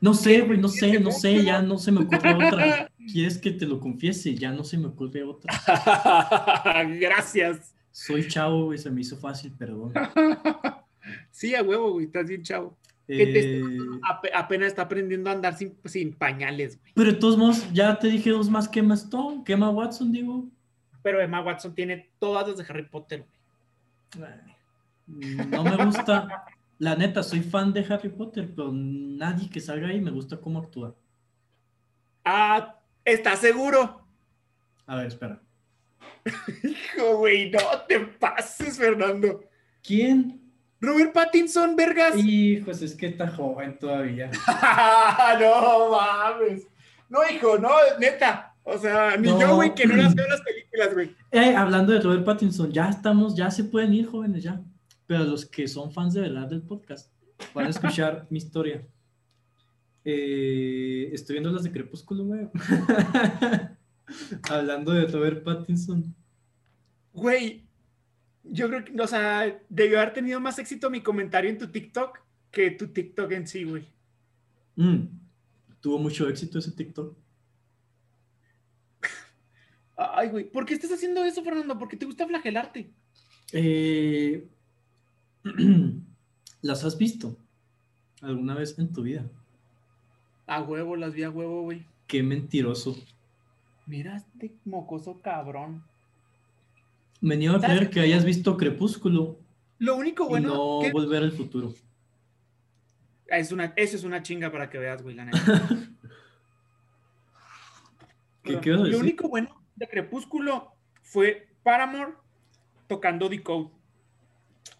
[0.00, 2.90] No sé, güey, no sé, no sé, ya no se me ocurre otra.
[3.12, 4.34] ¿Quieres que te lo confiese?
[4.34, 5.52] Ya no se me ocurre otra.
[7.00, 7.74] Gracias.
[7.90, 9.92] Soy chavo, güey, se me hizo fácil, perdón.
[11.30, 12.76] Sí, a huevo, güey, estás bien chavo.
[13.06, 13.62] Eh,
[14.06, 16.92] Ape- apenas está aprendiendo a andar sin, sin pañales, güey.
[16.94, 20.12] pero de todos modos, ya te dije dos más que Emma Stone, que Emma Watson,
[20.12, 20.44] digo.
[21.02, 23.24] Pero Emma Watson tiene todas las de Harry Potter,
[24.18, 25.46] güey.
[25.48, 26.44] No me gusta.
[26.78, 30.60] La neta, soy fan de Harry Potter, pero nadie que salga ahí me gusta cómo
[30.60, 30.94] actúa.
[32.24, 34.06] Ah, ¿estás seguro?
[34.86, 35.40] A ver, espera.
[36.62, 39.42] Hijo, güey, no te pases, Fernando.
[39.82, 40.40] ¿Quién?
[40.80, 42.16] Robert Pattinson, vergas.
[42.16, 44.30] Hijos, es que está joven todavía.
[45.40, 46.66] no mames.
[47.08, 48.54] No, hijo, no, neta.
[48.62, 49.40] O sea, ni No.
[49.40, 51.16] yo, güey, que no las veo las películas, güey.
[51.32, 54.60] Eh, hablando de Robert Pattinson, ya estamos, ya se pueden ir, jóvenes, ya.
[55.08, 57.10] Pero los que son fans de verdad del podcast
[57.54, 58.86] van a escuchar mi historia.
[60.04, 62.48] Eh, estoy viendo las de Crepúsculo, güey.
[64.50, 66.14] hablando de Robert Pattinson.
[67.14, 67.66] Güey,
[68.44, 72.18] yo creo que, o sea, debió haber tenido más éxito mi comentario en tu TikTok
[72.50, 73.86] que tu TikTok en sí, güey.
[74.76, 75.06] Mm,
[75.80, 77.16] tuvo mucho éxito ese TikTok.
[79.96, 81.78] Ay, güey, ¿por qué estás haciendo eso, Fernando?
[81.78, 82.92] ¿Por qué te gusta flagelarte?
[83.52, 84.46] Eh,
[86.62, 87.36] ¿Las has visto
[88.22, 89.24] alguna vez en tu vida?
[90.46, 91.84] A huevo, las vi a huevo, güey.
[92.06, 92.96] Qué mentiroso.
[93.86, 95.84] Mira este mocoso cabrón.
[97.20, 99.38] Me niego a ¿Sabes creer que hayas visto Crepúsculo
[99.78, 101.74] Lo único y bueno no que- volver al futuro.
[103.26, 105.38] es una, eso es una chinga para que veas, güey, la neta.
[108.42, 109.00] ¿Qué, qué Lo decir?
[109.00, 110.72] único bueno de Crepúsculo
[111.02, 112.12] fue Paramore
[112.86, 113.70] tocando The Code.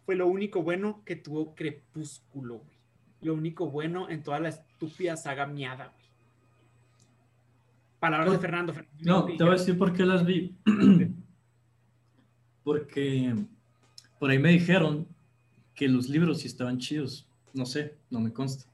[0.05, 2.79] Fue lo único bueno que tuvo Crepúsculo, güey.
[3.21, 6.09] Lo único bueno en toda la estúpida saga miada, güey.
[7.99, 8.73] Palabras de No, Fernando.
[8.73, 10.57] Fernando No, te voy a decir por qué las vi.
[12.63, 13.35] Porque
[14.19, 15.07] por ahí me dijeron
[15.75, 17.27] que los libros sí estaban chidos.
[17.55, 18.67] No sé, no me consta.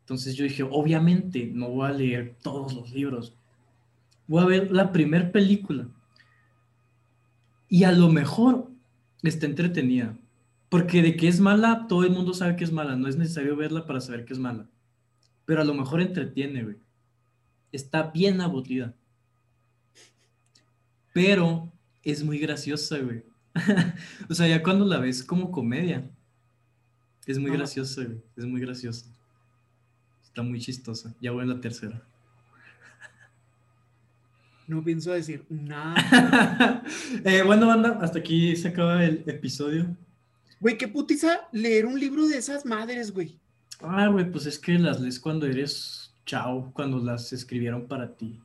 [0.00, 3.34] Entonces yo dije, obviamente no voy a leer todos los libros.
[4.26, 5.86] Voy a ver la primera película.
[7.68, 8.70] Y a lo mejor
[9.22, 10.16] está entretenida.
[10.72, 12.96] Porque de que es mala, todo el mundo sabe que es mala.
[12.96, 14.70] No es necesario verla para saber que es mala.
[15.44, 16.76] Pero a lo mejor entretiene, güey.
[17.72, 18.94] Está bien aburrida.
[21.12, 21.70] Pero
[22.02, 23.22] es muy graciosa, güey.
[24.30, 26.10] o sea, ya cuando la ves como comedia,
[27.26, 27.58] es muy Ajá.
[27.58, 28.22] graciosa, güey.
[28.34, 29.04] Es muy graciosa.
[30.24, 31.14] Está muy chistosa.
[31.20, 32.02] Ya voy en la tercera.
[34.66, 36.82] No pienso decir nada.
[37.26, 39.94] Eh, bueno, banda, hasta aquí se acaba el episodio.
[40.62, 43.36] Güey, qué putiza leer un libro de esas madres, güey.
[43.80, 48.38] Ah, güey, pues es que las lees cuando eres chao, cuando las escribieron para ti.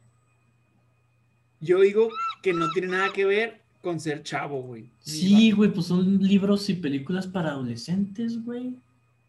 [1.62, 2.10] Yo digo
[2.42, 4.90] que no tiene nada que ver con ser chavo, güey.
[5.00, 8.74] Sí, güey, pues son libros y películas para adolescentes, güey.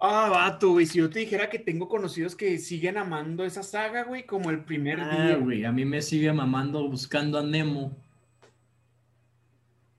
[0.01, 0.87] Ah, vato, güey.
[0.87, 4.61] Si yo te dijera que tengo conocidos que siguen amando esa saga, güey, como el
[4.65, 5.37] primer Ah, día.
[5.37, 7.95] güey, a mí me sigue mamando buscando a Nemo.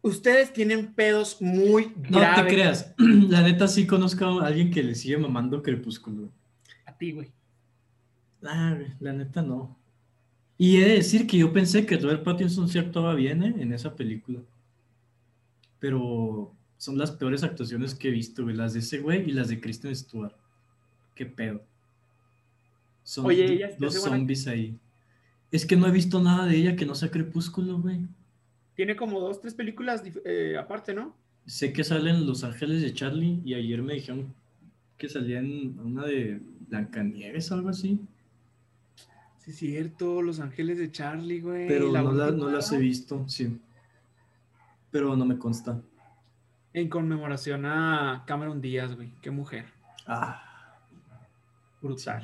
[0.01, 2.45] Ustedes tienen pedos muy No graves.
[2.45, 6.29] te creas, la neta sí conozco a alguien que le sigue mamando Crepúsculo.
[6.85, 7.31] A ti, güey.
[8.43, 9.77] Ah, güey, la neta no.
[10.57, 13.55] Y he de decir que yo pensé que Robert Pattinson sí actuaba bien ¿eh?
[13.59, 14.39] en esa película.
[15.79, 18.55] Pero son las peores actuaciones que he visto, güey.
[18.55, 20.33] Las de ese güey y las de Kristen Stewart.
[21.15, 21.61] Qué pedo.
[23.03, 24.77] Son Oye, dos buena- zombies ahí.
[25.51, 28.01] Es que no he visto nada de ella que no sea Crepúsculo, güey.
[28.79, 31.13] Tiene como dos, tres películas eh, aparte, ¿no?
[31.45, 34.33] Sé que salen Los Ángeles de Charlie y ayer me dijeron
[34.97, 37.99] que salía en una de Blancanieves o algo así.
[39.39, 41.67] Sí, es cierto, Los Ángeles de Charlie, güey.
[41.67, 43.59] Pero la no, la- no las he visto, sí.
[44.91, 45.81] Pero no me consta.
[46.71, 49.11] En conmemoración a Cameron Díaz, güey.
[49.21, 49.65] Qué mujer.
[50.07, 50.41] Ah,
[51.81, 52.23] Brutal.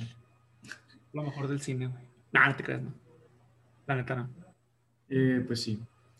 [1.11, 2.03] Lo mejor del cine, güey.
[2.31, 2.93] No, no te creas, no.
[3.87, 4.29] La neta, no.
[5.09, 5.77] eh, pues sí.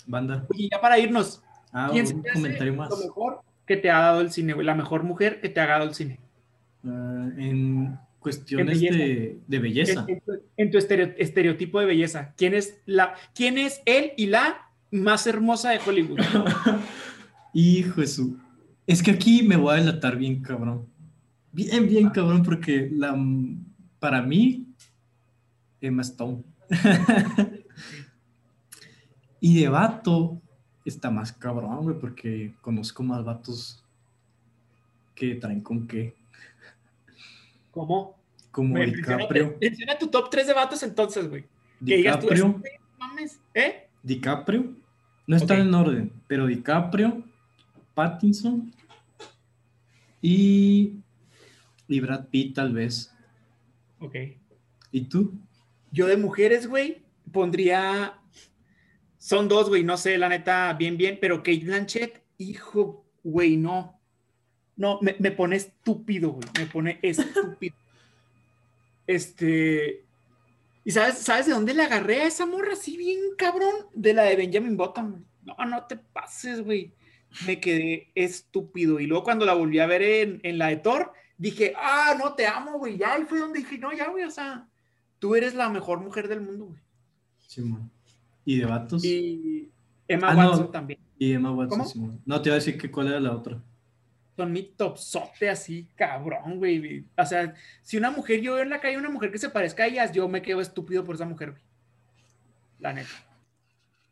[0.08, 0.45] Banda.
[0.49, 1.41] Oye, ya para irnos,
[1.72, 2.89] Ah, ¿quién un comentario más.
[2.89, 4.66] lo mejor que te ha dado el cine, güey?
[4.66, 6.20] La mejor mujer que te ha dado el cine.
[6.86, 8.97] Ah, en cuestiones belleza.
[8.97, 10.06] de, de belleza.
[10.08, 12.34] En, en tu, en tu estereo- estereotipo de belleza.
[12.38, 16.20] ¿Quién es, la, ¿Quién es él y la más hermosa de Hollywood?
[17.53, 18.38] Hijo de su.
[18.88, 20.86] Es que aquí me voy a delatar bien cabrón.
[21.51, 23.18] Bien, bien cabrón, porque la,
[23.99, 24.66] para mí,
[25.82, 26.43] Emma Stone.
[29.45, 30.41] y de vato
[30.85, 33.83] está más cabrón, güey, porque conozco más vatos
[35.13, 36.15] que traen con qué.
[37.69, 38.15] ¿Cómo?
[38.49, 39.55] Como Me- DiCaprio.
[39.61, 41.43] Menciona, tu top 3 de vatos entonces, güey.
[41.85, 42.61] Que digas tú, DiCaprio.
[42.63, 43.87] "Este mames, ¿eh?
[44.01, 44.73] DiCaprio.
[45.27, 47.23] No están en orden, pero DiCaprio,
[47.93, 48.73] Pattinson
[50.21, 50.93] y,
[51.87, 53.13] y Brad Pitt tal vez.
[53.99, 54.15] Ok.
[54.91, 55.33] ¿Y tú?
[55.91, 58.15] Yo de mujeres, güey, pondría.
[59.26, 63.99] Son dos, güey, no sé, la neta, bien, bien, pero Kate Blanchett, hijo, güey, no.
[64.76, 67.76] No, me, pone estúpido, güey, me pone estúpido.
[69.07, 70.05] este.
[70.84, 73.73] ¿Y sabes, sabes de dónde le agarré a esa morra así bien cabrón?
[73.95, 75.26] De la de Benjamin Button.
[75.41, 76.93] No, no te pases, güey.
[77.47, 78.99] Me quedé estúpido.
[78.99, 82.36] Y luego cuando la volví a ver en, en la de Thor, dije, ah, no
[82.36, 82.99] te amo, güey.
[82.99, 84.69] Ya, y fue donde dije, no, ya, güey, o sea,
[85.17, 86.80] tú eres la mejor mujer del mundo, güey.
[87.39, 87.94] Simón.
[88.45, 89.03] ¿Y de vatos?
[89.03, 89.71] Y, Y
[90.07, 90.49] Emma Ah, no.
[90.49, 90.99] Watson también.
[91.19, 91.87] Emma Watson.
[91.87, 92.21] Simón.
[92.25, 93.61] No, te iba a decir que cuál era la otra.
[94.35, 97.05] Son mi topsote así, cabrón, güey.
[97.17, 99.83] O sea, si una mujer, yo veo en la calle una mujer que se parezca
[99.83, 101.63] a ellas, yo me quedo estúpido por esa mujer, güey.
[102.79, 103.09] La neta.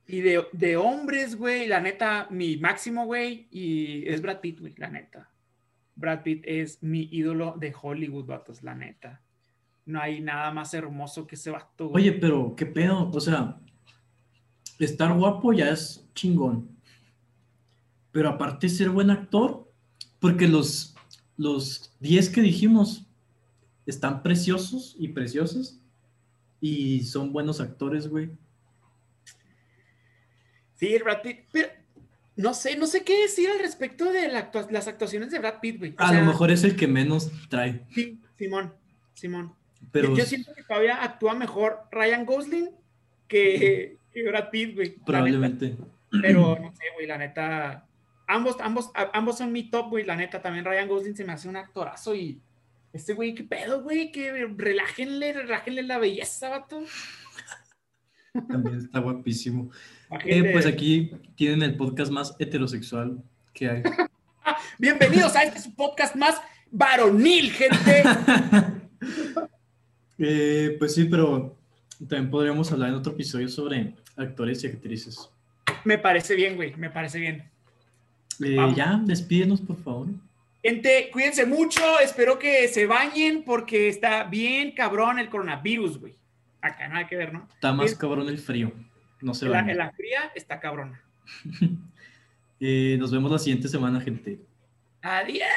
[0.07, 4.73] Y de, de hombres, güey, la neta, mi máximo, güey, y es Brad Pitt, güey,
[4.77, 5.29] la neta.
[5.95, 9.21] Brad Pitt es mi ídolo de Hollywood, vatos, la neta.
[9.85, 12.09] No hay nada más hermoso que ese vato, güey.
[12.09, 13.57] Oye, pero qué pedo, o sea,
[14.79, 16.69] estar guapo ya es chingón.
[18.11, 19.71] Pero aparte ser buen actor,
[20.19, 20.95] porque los,
[21.37, 23.05] los 10 que dijimos
[23.85, 25.79] están preciosos y preciosas
[26.61, 28.29] y son buenos actores, güey.
[30.75, 31.69] Sí, el Brad Pitt, pero
[32.35, 35.59] no sé, no sé qué decir al respecto de la actua- las actuaciones de Brad
[35.61, 35.91] Pitt, güey.
[35.97, 38.73] O A sea, lo mejor es el que menos trae, Sí, Simón,
[39.13, 39.53] Simón.
[39.91, 42.69] pero yo siento que todavía actúa mejor Ryan Gosling
[43.27, 44.95] que, que Brad Pitt, güey.
[45.05, 45.75] probablemente.
[46.21, 47.87] Pero no sé, güey, la neta.
[48.27, 50.41] Ambos, ambos, ambos son mi top, güey, la neta.
[50.41, 52.39] También Ryan Gosling se me hace un actorazo y.
[52.93, 56.83] Este güey, qué pedo, güey, que relájenle, relájenle la belleza, vato.
[58.47, 59.71] También está guapísimo.
[60.25, 63.83] Eh, pues aquí tienen el podcast más heterosexual que hay.
[64.77, 66.39] Bienvenidos a este su podcast más
[66.71, 68.03] varonil, gente.
[70.25, 71.57] Eh, pues sí, pero
[72.07, 75.29] también podríamos hablar en otro episodio sobre actores y actrices.
[75.83, 77.43] me parece bien, güey, me parece bien.
[78.43, 80.07] Eh, ya, despídenos, por favor.
[80.63, 81.81] Gente, cuídense mucho.
[81.99, 86.15] Espero que se bañen porque está bien cabrón el coronavirus, güey.
[86.61, 87.47] Acá nada que ver, ¿no?
[87.53, 88.71] Está más cabrón el frío.
[89.21, 91.01] No se En la, la fría está cabrona.
[92.65, 94.39] Eh, nos vemos la siguiente semana, gente.
[95.01, 95.49] Adiós.